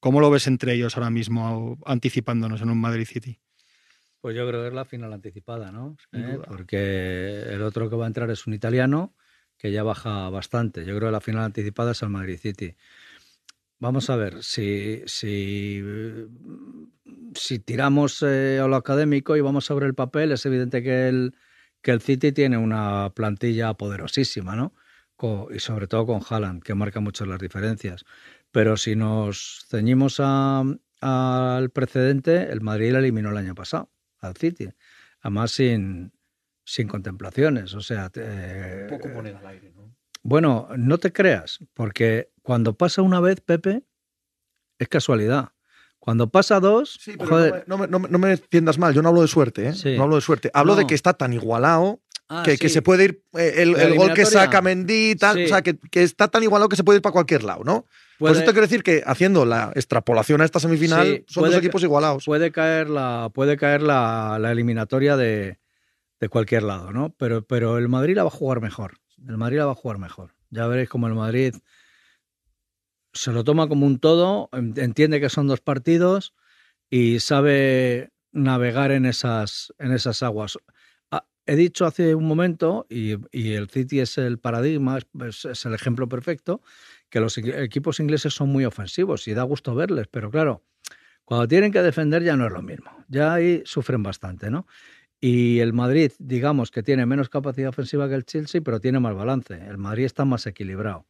[0.00, 3.40] ¿Cómo lo ves entre ellos ahora mismo, anticipándonos en un Madrid City?
[4.20, 5.96] Pues yo creo que es la final anticipada, ¿no?
[6.12, 6.38] ¿Eh?
[6.48, 9.14] Porque el otro que va a entrar es un italiano
[9.56, 10.80] que ya baja bastante.
[10.84, 12.76] Yo creo que la final anticipada es el Madrid City.
[13.78, 15.82] Vamos a ver, si, si,
[17.34, 21.34] si tiramos eh, a lo académico y vamos sobre el papel, es evidente que el,
[21.82, 24.74] que el City tiene una plantilla poderosísima, ¿no?
[25.16, 28.04] Co- y sobre todo con Haaland, que marca mucho las diferencias.
[28.50, 30.64] Pero si nos ceñimos a-
[31.02, 34.68] al precedente, el Madrid le eliminó el año pasado al City.
[35.20, 36.12] Además, sin,
[36.64, 37.74] sin contemplaciones.
[37.74, 39.70] O sea, te- moneda al aire.
[40.28, 43.82] Bueno, no te creas, porque cuando pasa una vez, Pepe,
[44.78, 45.50] es casualidad.
[45.98, 47.64] Cuando pasa dos, Sí, pero joder.
[47.66, 49.72] no, me, no me- no me entiendas mal, yo no hablo de suerte, ¿eh?
[49.74, 49.96] Sí.
[49.96, 50.50] No hablo de suerte.
[50.54, 50.78] Hablo No.
[50.80, 53.22] de que está tan igualado Ah, que, se puede ir.
[53.34, 55.44] el, gol que saca Mendy, tal, Sí.
[55.44, 57.82] o sea, que, que está tan igualado que se puede ir para cualquier lado, ¿no?
[58.18, 61.42] Por Puede- eso te quiero decir que haciendo la extrapolación a esta semifinal, Sí, son
[61.42, 62.24] puede dos equipos igualados.
[62.24, 65.58] puede caer la puede caer la, la eliminatoria de,
[66.18, 67.14] de cualquier lado, ¿no?
[67.16, 68.94] Pero, pero el Madrid la va a jugar mejor.
[69.26, 70.34] El Madrid la va a jugar mejor.
[70.50, 71.54] Ya veréis como el Madrid
[73.12, 76.34] se lo toma como un todo, en- entiende que son dos partidos
[76.90, 80.58] y sabe navegar en esas, en esas aguas.
[81.10, 85.64] Ah, He dicho hace un momento, y, y el City es el paradigma, es, es-
[85.64, 86.60] el ejemplo perfecto,
[87.08, 90.62] que los equi- equipos ingleses son muy ofensivos y da gusto verles, pero claro,
[91.24, 92.90] cuando tienen que defender ya no es lo mismo.
[93.08, 94.66] Ya ahí sufren bastante, ¿no?
[95.20, 99.14] Y el Madrid, digamos que tiene menos capacidad ofensiva que el Chelsea, pero tiene más
[99.14, 99.54] balance.
[99.54, 101.06] El Madrid está más equilibrado.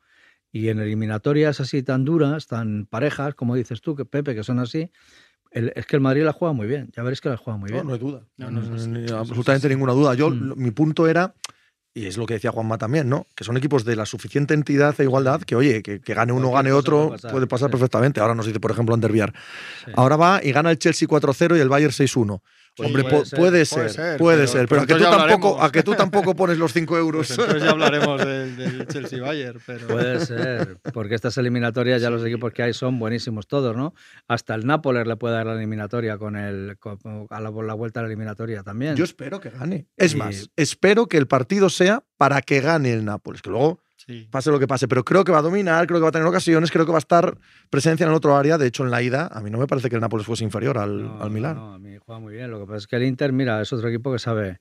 [0.53, 4.59] Y en eliminatorias así tan duras, tan parejas, como dices tú, que Pepe, que son
[4.61, 4.91] así,
[5.51, 6.91] el- es que el Madrid la juega muy bien.
[6.97, 7.87] Ya veréis que la juega muy No, bien.
[7.89, 8.23] no hay duda.
[8.37, 10.15] No, no, sí, absolutamente ninguna duda.
[10.15, 10.49] Yo, Mm.
[10.49, 11.35] lo- mi punto era,
[11.93, 13.27] y es lo que decía Juanma también, ¿no?
[13.35, 16.53] Que son equipos de la suficiente entidad e igualdad que, oye, que, que gane uno,
[16.53, 17.73] gane otro, puede pasar, puede pasar sí.
[17.73, 18.21] perfectamente.
[18.21, 19.35] Ahora nos dice, por ejemplo, Anderviar.
[19.85, 19.91] Sí.
[19.97, 22.43] Ahora va y gana el Chelsea 4-0 y el Bayern 6-1.
[22.77, 25.11] Sí, Hombre, puede ser, puede puede ser, puede pero- ser, pero, pero a, que tú
[25.17, 27.27] tampoco, a que tú tampoco pones los 5 euros.
[27.29, 32.11] Pues entonces ya hablaremos del, del Chelsea Bayern, pero Puede ser, porque estas eliminatorias ya
[32.11, 33.95] los equipos que hay son buenísimos todos, ¿no?
[34.29, 36.99] Hasta el Nápoles le puede dar la eliminatoria con el con-
[37.31, 38.95] a la, la vuelta a la eliminatoria también.
[38.95, 39.87] Yo espero que gane.
[39.97, 43.81] Es Y- más, espero que el partido sea para que gane el Nápoles, que luego
[44.07, 44.29] sí.
[44.31, 46.27] pase lo que pase, pero creo que va a dominar, creo que va a tener
[46.27, 47.39] ocasiones, creo que va a estar
[47.71, 48.59] presencia en el otro área.
[48.59, 50.79] De hecho, en la ida, a mí no me parece que el Nápoles fuese inferior
[50.79, 51.57] al, No, al Milán.
[51.57, 52.51] No, a mí juega muy bien.
[52.51, 54.61] Lo que pasa es que el Inter, mira, es otro equipo que sabe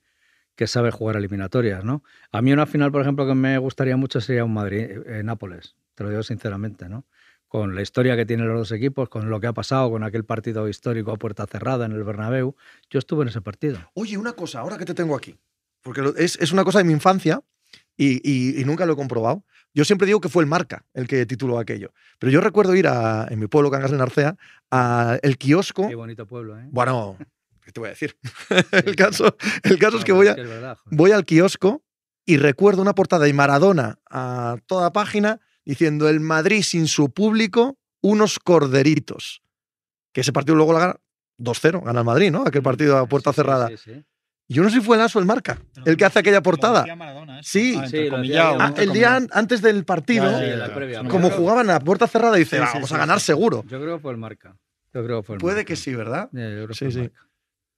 [0.56, 2.04] que sabe jugar eliminatorias, ¿no?
[2.32, 6.10] A mí una final, por ejemplo, que me gustaría mucho sería un Madrid-Nápoles, te lo
[6.10, 7.06] digo sinceramente, ¿no?
[7.48, 10.26] Con la historia que tienen los dos equipos, con lo que ha pasado, con aquel
[10.26, 12.56] partido histórico a puerta cerrada en el Bernabéu.
[12.90, 13.80] Yo estuve en ese partido.
[13.94, 15.38] Oye, una cosa, ahora que te tengo aquí,
[15.82, 17.42] porque es, es una cosa de mi infancia
[17.98, 19.44] y, y- y nunca lo he comprobado.
[19.74, 21.92] Yo siempre digo que fue el Marca el que tituló aquello.
[22.20, 24.38] Pero yo recuerdo ir a, en mi pueblo, Cangas de Narcea,
[24.70, 25.88] al kiosco.
[25.88, 26.68] Qué bonito pueblo, ¿eh?
[26.72, 27.18] Bueno,
[27.62, 28.18] ¿qué te voy a decir?
[28.72, 31.84] el, caso, el caso es que voy, a, es verdad, voy al kiosco
[32.26, 37.78] y recuerdo una portada de Maradona a toda página diciendo el Madrid sin su público,
[38.02, 39.42] unos corderitos.
[40.14, 40.96] Que ese partido luego la gana
[41.38, 42.44] 2-0, gana el Madrid, ¿no?
[42.48, 43.68] Aquel partido a puerta sí, cerrada.
[43.68, 44.06] sí, sí.
[44.48, 46.86] Yo no sé si fue el Aso el marca, el que hace aquella portada.
[47.42, 47.76] Sí.
[47.80, 50.26] Ah, Sí, Ah, el día an- antes del partido.
[51.10, 53.26] Como jugaban a puerta cerrada, dice, Sí, "Ah, sí, vamos sí, a ganar sí.
[53.28, 53.64] seguro.
[53.68, 54.56] Yo creo que fue el marca.
[54.94, 55.68] Yo creo que fue el Puede Marca.
[55.68, 56.30] que sí, ¿verdad?
[56.32, 57.12] Ya, yo creo que Sí, sí.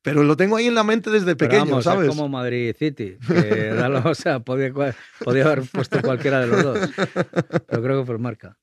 [0.04, 2.04] Pero lo tengo ahí en la mente desde pequeño, vamos, ¿sabes?
[2.08, 3.72] Es como Madrid City, que
[4.06, 4.72] o sea, podía,
[5.24, 6.90] podía haber puesto cualquiera de los dos.
[7.68, 8.58] Pero creo que fue el marca.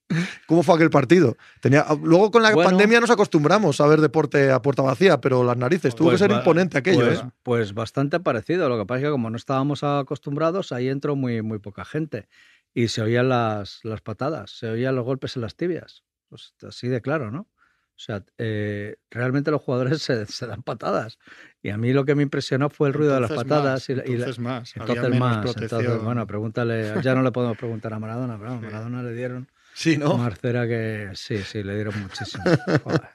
[0.47, 1.37] ¿Cómo fue aquel partido?
[1.61, 2.71] Tenía, luego con la Bueno.
[2.71, 6.25] pandemia nos acostumbramos a ver deporte a puerta vacía, pero las narices, tuvo Pues que
[6.25, 7.31] ser va- imponente aquello, Pues, ¿eh?
[7.43, 8.69] pues bastante parecido.
[8.71, 12.29] Lo que pasa es que como no estábamos acostumbrados, ahí entró muy, muy poca gente.
[12.73, 16.05] Y se oían las, las patadas, se oían los golpes en las tibias.
[16.29, 17.49] Pues así de claro, ¿no?
[17.97, 21.19] O sea, eh, realmente los jugadores se, se dan patadas.
[21.63, 23.89] Y a mí lo que me impresionó fue el ruido de las patadas.
[23.89, 24.77] más, y la- entonces más.
[24.77, 28.65] Entonces más, entonces, bueno, pregúntale, ya no le podemos preguntar a Maradona, pero Sí.
[28.65, 30.17] Maradona le dieron Sí, ¿no?
[30.19, 32.45] más cera que sí, sí, le dieron muchísimo.
[32.83, 33.01] Joder.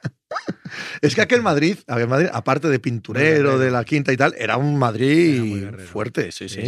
[1.02, 4.56] Es que aquel Madrid, aquel Madrid, aparte de pinturero, de la quinta y tal, era
[4.56, 6.62] un Madrid Era fuerte, sí, sí.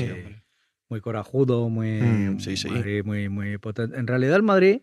[0.89, 2.69] Muy corajudo, muy, Mm, sí, sí.
[2.69, 3.97] Madrid muy, muy potente.
[3.97, 4.83] En realidad el Madrid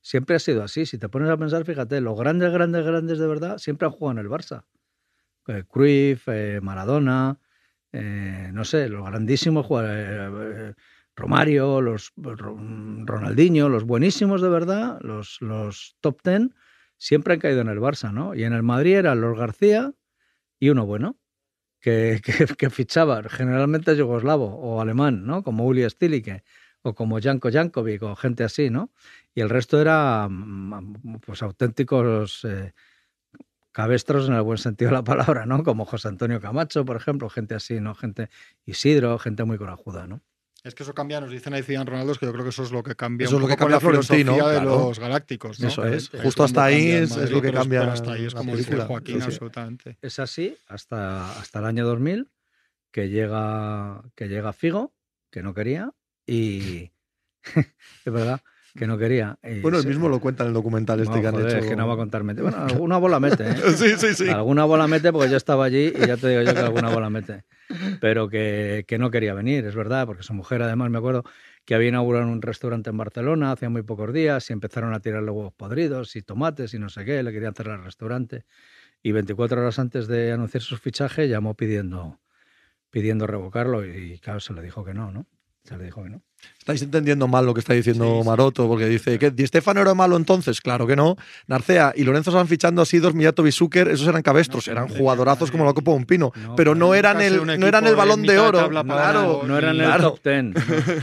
[0.00, 0.86] siempre ha sido así.
[0.86, 4.20] Si te pones a pensar, fíjate, los grandes, grandes, grandes de verdad siempre han jugado
[4.20, 4.64] en el Barça.
[5.48, 7.38] Eh, Cruyff, eh, Maradona,
[7.92, 10.74] eh, no sé, los grandísimos jugadores, eh,
[11.16, 12.56] Romario, los Ro-
[13.04, 16.54] Ronaldinho, los buenísimos de verdad, los, los top ten,
[16.98, 18.34] siempre han caído en el Barça, ¿no?
[18.34, 19.92] Y en el Madrid eran los García
[20.60, 21.18] y uno bueno,
[21.80, 25.42] que, que, que fichaba generalmente yugoslavo o alemán, ¿no?
[25.42, 26.44] Como Uli Stilike
[26.82, 28.92] o como Janko Jankovic o gente así, ¿no?
[29.34, 32.72] Y el resto era mm, pues auténticos eh,
[33.72, 35.62] cabestros en el buen sentido de la palabra, ¿no?
[35.62, 37.94] Como José Antonio Camacho, por ejemplo, gente así, ¿no?
[37.94, 38.28] Gente
[38.64, 40.20] Isidro, gente muy corajuda, ¿no?
[40.62, 42.70] Es que eso cambia, nos dicen ahí Zidane Ronaldo, que yo creo que eso es
[42.70, 44.70] lo que cambia Eso un es lo que cambia la filosofía Florentino, de claro.
[44.88, 45.58] los galácticos.
[45.60, 45.68] ¿no?
[45.68, 46.12] Eso es.
[46.12, 48.76] Es Justo hasta ahí es- lo que cambia hasta ahí es como dice.
[48.76, 49.26] Joaquín, Sí, sí.
[49.26, 49.96] absolutamente.
[50.02, 52.28] Es así hasta, hasta el año 2000,
[52.92, 54.92] que llega, que llega Figo,
[55.30, 55.92] que no quería,
[56.26, 56.90] y
[58.04, 58.42] es verdad,
[58.80, 59.38] que no quería.
[59.44, 61.58] y Bueno, se- mismo lo cuenta en el documental este No, que han joder, hecho.
[61.58, 62.22] es que no va a contar.
[62.22, 63.54] Bueno, alguna bola mete, ¿eh?
[63.76, 64.28] Sí, sí, sí.
[64.30, 67.10] Alguna bola mete porque yo estaba allí y ya te digo yo que alguna bola
[67.10, 67.44] mete.
[68.00, 71.24] Pero que, que no quería venir, es verdad, porque su mujer además me acuerdo
[71.66, 75.30] que había inaugurado un restaurante en Barcelona hacía muy pocos días y empezaron a tirarle
[75.30, 78.44] huevos podridos y tomates y no sé qué, le querían cerrar el restaurante.
[79.02, 82.18] Y 24 horas antes de anunciar su fichaje llamó pidiendo,
[82.90, 85.26] pidiendo revocarlo y claro, se le dijo que no, ¿no?
[85.68, 86.22] No.
[86.58, 88.26] Estáis entendiendo mal lo que está diciendo Sí, sí.
[88.28, 90.60] Maroto, porque dice que Di Stefano era malo entonces.
[90.60, 91.16] Claro que no.
[91.46, 94.88] Narcea y Lorenzo van fichando a Sidor, Miyato y Zucker, esos eran cabestros, No, eran
[94.88, 96.32] jugadorazos como la Copa de un Pino.
[96.34, 98.68] No, pero no eran el, no eran el balón de oro.
[98.70, 99.42] Claro.
[99.46, 100.10] No eran el claro.
[100.12, 100.54] top ten.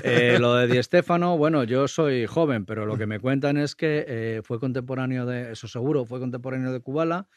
[0.03, 3.75] Eh, lo de Di Stéfano, bueno, yo soy joven, pero lo que me cuentan es
[3.75, 7.27] que eh, fue contemporáneo de, eso seguro, fue contemporáneo de Kubala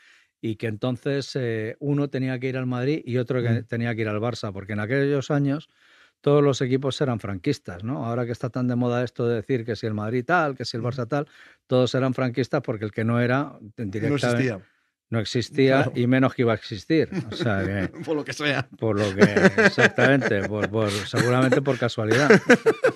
[0.41, 3.65] y que entonces eh, uno tenía que ir al Madrid y otro que Mm.
[3.65, 5.69] tenía que ir al Barça, porque en aquellos años
[6.21, 8.05] todos los equipos eran franquistas, ¿no?
[8.07, 10.65] Ahora que está tan de moda esto de decir que si el Madrid tal, que
[10.65, 11.27] si el Barça tal,
[11.67, 14.61] todos eran franquistas porque el que no era No directamente existía.
[15.09, 15.93] no existía Claro.
[15.97, 17.09] y menos que iba a existir.
[17.31, 18.69] O sea que Por lo que sea.
[18.79, 19.23] por lo que,
[19.65, 22.29] exactamente, por, por- seguramente por casualidad.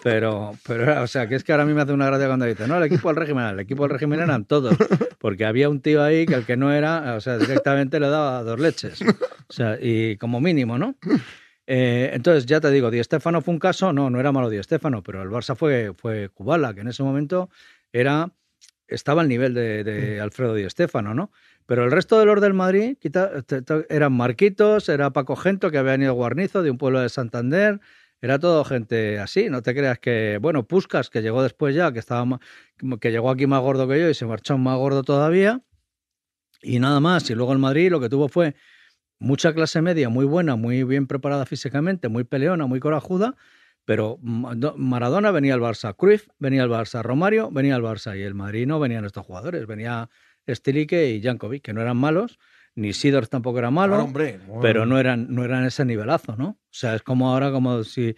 [0.03, 2.45] Pero, pero, o sea, que es que ahora a mí me hace una gracia cuando
[2.45, 4.77] dice, no, el equipo del régimen, el equipo del régimen eran todos,
[5.19, 8.43] porque había un tío ahí que el que no era, o sea, directamente le daba
[8.43, 9.01] dos leches.
[9.49, 10.95] O sea, y como mínimo, ¿no?
[11.67, 14.63] Eh, entonces, ya te digo, Di Stéfano fue un caso, no, no era malo Di
[14.63, 17.49] Stéfano, pero el Barça fue, fue Kubala, que en ese momento
[17.93, 18.31] era,
[18.87, 21.31] estaba al nivel de, de Alfredo Di Stéfano, ¿no?
[21.67, 25.71] Pero el resto de los del Madrid quita- te- te- eran Marquitos, era Paco Gento,
[25.71, 27.81] que había venido Guarnizo, de un pueblo de Santander,
[28.21, 31.99] era todo gente así, no te creas que, bueno, Puscas, que llegó después ya, que,
[31.99, 32.41] estaba,
[33.01, 35.63] que llegó aquí más gordo que yo y se marchó más gordo todavía,
[36.63, 37.29] y nada más.
[37.31, 38.55] Y luego el Madrid lo que tuvo fue
[39.25, 43.35] mucha clase media, muy buena, muy bien preparada físicamente, muy peleona, muy corajuda,
[43.85, 48.35] pero Maradona venía al Barça, Cruyff venía al Barça, Romario venía al Barça y el
[48.35, 50.09] Madrid no venían estos jugadores, venía
[50.49, 52.39] Stilique y Jankovic, que no eran malos,
[52.75, 54.41] ni Sidor tampoco era malo, Claro, hombre.
[54.63, 56.47] pero no eran, no eran ese nivelazo, ¿no?
[56.49, 58.15] O sea, es como ahora como si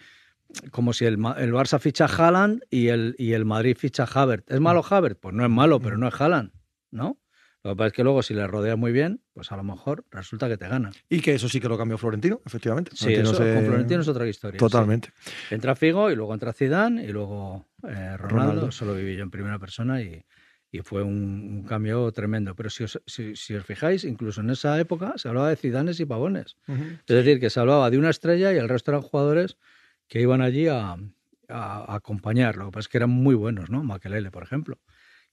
[0.71, 4.07] como si el, el Barça ficha a Haaland y el, y el Madrid ficha a
[4.21, 4.49] Havertz.
[4.49, 5.19] ¿Es malo Havertz?
[5.19, 6.51] Pues no es malo, pero no es Haaland,
[6.89, 7.17] ¿no?
[7.63, 10.05] Lo que pasa es que luego si le rodeas muy bien, pues a lo mejor
[10.11, 10.91] resulta que te gana.
[11.09, 12.91] Y que eso sí que lo cambió Florentino, efectivamente.
[12.95, 14.57] Sí, eso, se- con Florentino es otra historia.
[14.59, 14.65] sí.
[14.65, 15.09] Totalmente.
[15.49, 18.17] Entra Figo y luego entra Zidane y luego eh, Ronaldo.
[18.17, 18.67] Ronaldo.
[18.69, 20.23] Eso lo viví yo en primera persona y,
[20.71, 22.55] y fue un, un cambio tremendo.
[22.55, 25.99] Pero si os, si, si os fijáis, incluso en esa época se hablaba de Zidanes
[25.99, 26.55] y Pavones.
[26.67, 29.57] Es decir, que se hablaba de una estrella y el resto eran jugadores
[30.07, 30.97] que iban allí a, a-
[31.49, 32.55] a acompañar.
[32.55, 33.83] Lo que pasa es que eran muy buenos, ¿no?
[33.83, 34.77] Makelele, por ejemplo,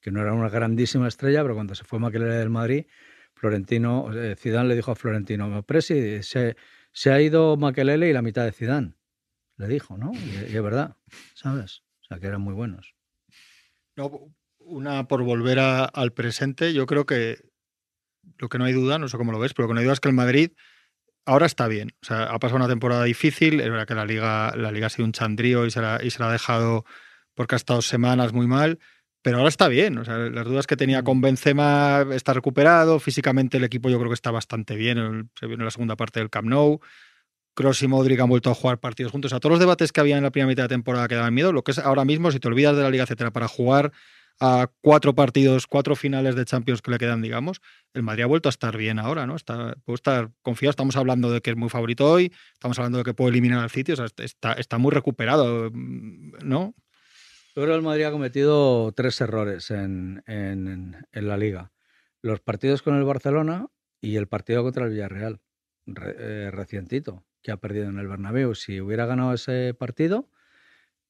[0.04, 2.84] que no era una grandísima estrella, pero cuando se fue Makelele del Madrid,
[3.32, 6.56] Florentino, eh, Zidane le dijo a Florentino, Presi, se,
[6.92, 8.92] se ha ido Makelele y la mitad de Zidane.
[9.56, 10.12] Le dijo, ¿no?
[10.12, 10.98] Y, es verdad,
[11.32, 11.84] ¿sabes?
[12.02, 12.94] O sea, que eran muy buenos.
[13.96, 17.38] No, una por volver al presente, yo creo que
[18.36, 19.86] lo que no hay duda, no sé cómo lo ves, pero lo que no hay
[19.86, 20.50] duda es que el Madrid
[21.24, 21.92] ahora está bien.
[22.02, 24.90] O sea, ha pasado una temporada difícil, es verdad que la liga, la liga ha
[24.90, 26.84] sido un chandrío y se, la, y se la ha dejado
[27.32, 28.78] porque ha estado semanas muy mal,
[29.24, 29.96] pero ahora está bien.
[29.96, 34.10] O sea, las dudas que tenía con Benzema está recuperado, físicamente el equipo yo creo
[34.10, 36.80] que está bastante bien, se vio en la segunda parte del Camp Nou.
[37.54, 39.30] Kroos y Modric han vuelto a jugar partidos juntos.
[39.30, 41.32] O sea, todos los debates que había en la primera mitad de temporada que daban
[41.32, 43.92] miedo, lo que es ahora mismo, si te olvidas de la liga, etcétera, para jugar
[44.40, 47.62] a cuatro partidos, cuatro finales de Champions que le quedan, digamos,
[47.94, 49.37] el Madrid ha vuelto a estar bien ahora, ¿no?
[49.37, 50.70] Está, puede estar confiado.
[50.70, 53.70] Estamos hablando de que es muy favorito hoy, estamos hablando de que puede eliminar al
[53.70, 56.74] sitio, o sea, está, está muy recuperado, ¿no?
[57.56, 61.72] Yo creo que el Madrid ha cometido tres errores en, en- en la liga.
[62.22, 63.68] Los partidos con el Barcelona
[64.00, 65.40] y el partido contra el Villarreal,
[65.86, 68.54] re- eh, recientito, que ha perdido en el Bernabéu.
[68.54, 70.28] Si hubiera ganado ese partido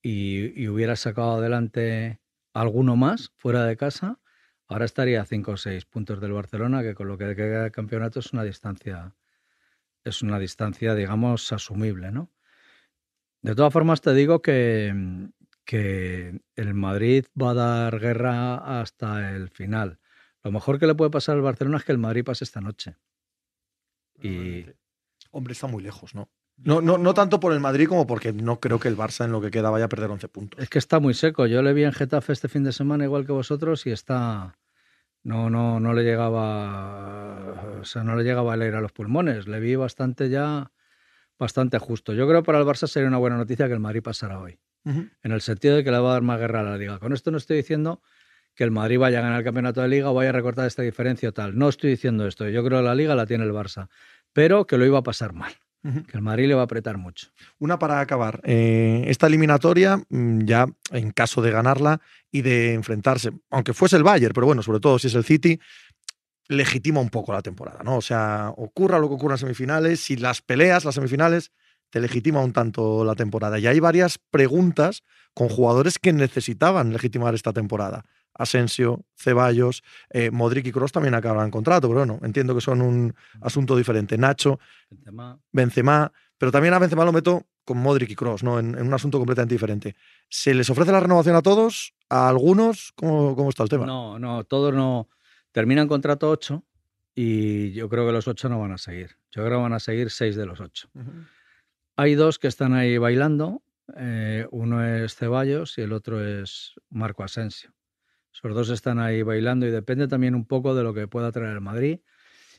[0.03, 2.21] y, y hubiera sacado adelante
[2.55, 4.21] alguno más fuera de casa,
[4.69, 7.73] ahora estaría a cinco o seis puntos del Barcelona, que con lo que queda del
[7.73, 9.15] campeonato es una distancia,
[10.05, 12.31] es una distancia, digamos, asumible, ¿no?
[13.43, 14.93] De todas formas, te digo que,
[15.65, 19.99] que el Madrid va a dar guerra hasta el final.
[20.43, 22.97] Lo mejor que le puede pasar al Barcelona es que el Madrid pase esta noche.
[24.23, 24.67] Y
[25.31, 26.31] Hombre, está muy lejos, ¿no?
[26.57, 29.33] No, no, no tanto por el Madrid como porque no creo que el Barça en
[29.33, 30.63] lo que queda vaya a perder 11 puntos.
[30.63, 31.47] es que está muy seco.
[31.47, 34.57] Yo le vi en Getafe este fin de semana igual que vosotros y está
[35.25, 39.49] no, no, no le llegaba, o sea, no le llegaba a leer a los pulmones.
[39.49, 40.71] Le vi bastante ya,
[41.39, 42.13] bastante justo.
[42.13, 44.61] Yo creo que para el Barça sería una buena noticia que el Madrid pasara hoy,
[44.85, 46.99] en el sentido de que le va a dar más guerra a la Liga.
[46.99, 48.03] Con esto no estoy diciendo
[48.55, 50.83] que el Madrid vaya a ganar el campeonato de Liga o vaya a recortar esta
[50.83, 51.59] diferencia o tal.
[51.59, 52.49] No estoy diciendo esto.
[52.49, 53.89] Yo creo que la Liga la tiene el Barça,
[54.33, 55.53] pero que lo iba a pasar mal.
[55.83, 57.29] Que el Madrid le va a apretar mucho.
[57.59, 58.41] Una para acabar.
[58.45, 62.01] Eh, esta eliminatoria, mm, ya en caso de ganarla
[62.33, 65.61] y de enfrentarse, aunque fuese el Bayern, pero bueno, sobre todo si es el City,
[66.49, 67.97] legitima un poco la temporada, ¿no?
[67.97, 71.53] O sea, ocurra lo que ocurra en semifinales, si las peleas, las semifinales,
[71.95, 73.57] te legitima un tanto la temporada.
[73.61, 78.05] Y hay varias preguntas con jugadores que necesitaban legitimar esta temporada.
[78.35, 83.15] Asensio, Ceballos, eh, Modric y Kroos también acaban contrato, pero bueno, entiendo que son un
[83.41, 84.19] asunto diferente.
[84.19, 84.59] Nacho,
[85.53, 88.59] Benzema, pero también a Benzema lo meto con Modric y Kroos, ¿no?
[88.59, 89.95] En, un asunto completamente diferente.
[90.29, 91.95] ¿Se les ofrece la renovación a todos?
[92.09, 92.91] ¿A algunos?
[92.97, 93.87] ¿Cómo, cómo está el tema?
[93.87, 95.09] No, no, todos no.
[95.53, 96.61] Terminan contrato 8
[97.15, 99.11] y yo creo que los 8 no van a seguir.
[99.31, 100.91] Yo creo que van a seguir 6 de los 8.
[101.97, 103.63] Hay dos que están ahí bailando.
[103.97, 107.73] Eh, uno es Ceballos y el otro es Marco Asensio.
[108.33, 111.53] Esos dos están ahí bailando y depende también un poco de lo que pueda traer
[111.53, 112.01] el Madrid.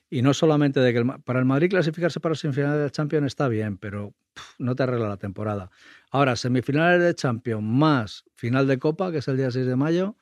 [0.10, 3.78] Y no solamente de que para el Madrid clasificarse para semifinales de Champions está bien,
[3.78, 4.16] pero
[4.58, 5.70] no te arregla la temporada.
[6.12, 10.18] Ahora, semifinales de Champions más final de Copa, que es el día 6 de mayo,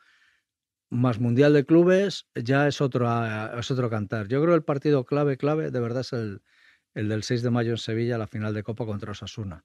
[0.89, 4.27] más Mundial de Clubes, ya es otro, ah, es otro cantar.
[4.27, 6.41] Yo creo que el partido clave, clave, de verdad es el,
[6.93, 9.63] el del 6 de mayo en Sevilla, la final de Copa contra Osasuna.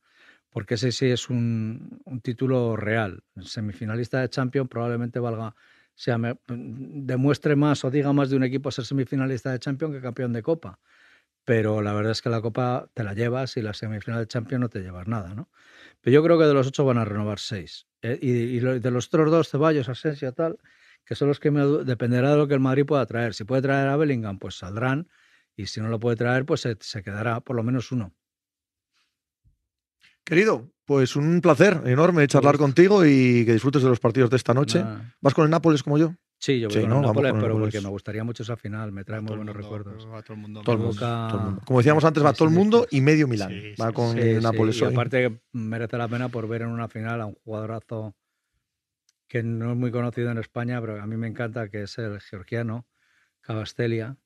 [0.51, 3.23] Porque ese sí es un, título real.
[3.41, 5.55] Semifinalista de Champions probablemente valga
[5.99, 6.17] sea,
[6.47, 10.43] demuestre más o diga más de un equipo ser semifinalista de Champions que campeón de
[10.43, 10.79] Copa.
[11.45, 14.61] Pero la verdad es que la Copa te la llevas y la semifinal de Champions
[14.61, 15.49] no te llevas nada, ¿no?
[16.01, 17.89] Pero yo creo que de los ocho van a renovar seis.
[18.03, 18.19] ¿eh?
[18.21, 20.59] Y, de los otros dos, Ceballos, Asensio, tal,
[21.05, 23.35] que son los que me, dependerá de lo que el Madrid pueda traer.
[23.35, 25.09] Si puede traer a Bellingham, pues saldrán.
[25.59, 28.15] Y si no lo puede traer, pues se quedará por lo menos uno.
[30.23, 34.55] Querido, pues un placer enorme charlar contigo y que disfrutes de los partidos de esta
[34.55, 34.85] noche.
[35.21, 36.15] ¿Vas con el Nápoles como yo?
[36.39, 39.21] Sí, yo voy con el Nápoles, pero porque me gustaría mucho esa final, me trae
[39.21, 40.07] muy buenos recuerdos.
[40.25, 40.63] todo el mundo.
[41.65, 43.53] Como decíamos antes, va todo el mundo y medio Milán.
[43.83, 44.81] va con el Nápoles.
[44.81, 48.15] Y aparte merece la pena por ver en una final a un jugadorazo
[49.27, 52.21] que no es muy conocido en España, pero a mí me encanta, que es el
[52.21, 52.87] georgiano,
[53.41, 54.17] Cavastelia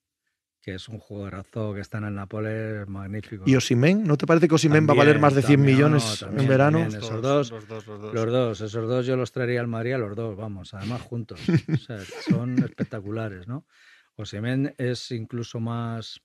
[0.63, 3.43] que es un jugadorazo que está en el Nápoles magnífico.
[3.47, 4.05] ¿Y Osimen?
[4.05, 6.87] ¿No te parece que Osimen va a valer más de 100 millones en verano?
[6.87, 10.15] esos dos, los, dos, los, dos, esos dos yo los traería al Madrid a los
[10.15, 11.41] dos, vamos, además juntos.
[12.29, 13.67] son espectaculares, ¿no?
[14.15, 16.21] Osimen es incluso más,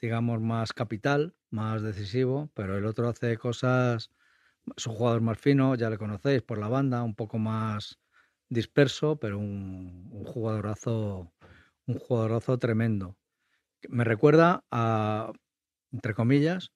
[0.00, 4.10] digamos, más capital, más decisivo, pero el otro hace cosas,
[4.76, 7.98] es un jugador más fino, ya le conocéis por la banda, un poco más
[8.48, 11.32] disperso, pero un, un jugadorazo
[11.86, 13.16] un jugadorazo tremendo
[13.88, 15.32] me recuerda a,
[15.92, 16.70] entre comillas,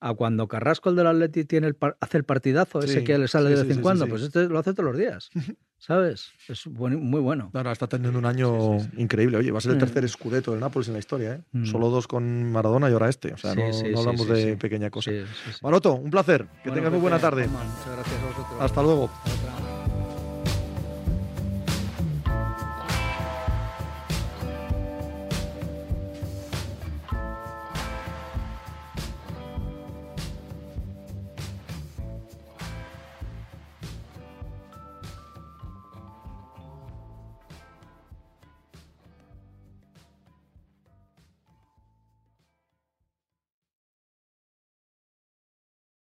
[0.00, 3.50] a cuando Carrasco, el del Atleti, tiene el hace el partidazo ese que le sale
[3.50, 4.06] de vez en cuando.
[4.06, 5.30] Pues este lo hace todos los días,
[5.78, 6.30] ¿sabes?
[6.48, 7.50] Es muy bueno.
[7.52, 9.36] Ahora está teniendo un año increíble.
[9.36, 11.42] Oye, va a ser el tercer escudeto del Nápoles en la historia, ¿eh?
[11.52, 11.66] Mm.
[11.66, 13.34] Solo dos con Maradona y ahora este.
[13.34, 13.64] O sea, no,
[13.98, 15.10] hablamos de pequeña cosa.
[15.62, 16.46] Maroto, un placer.
[16.64, 17.46] Que tengas muy buena tarde.
[17.46, 18.60] Muchas gracias a vosotros.
[18.60, 19.10] Hasta luego.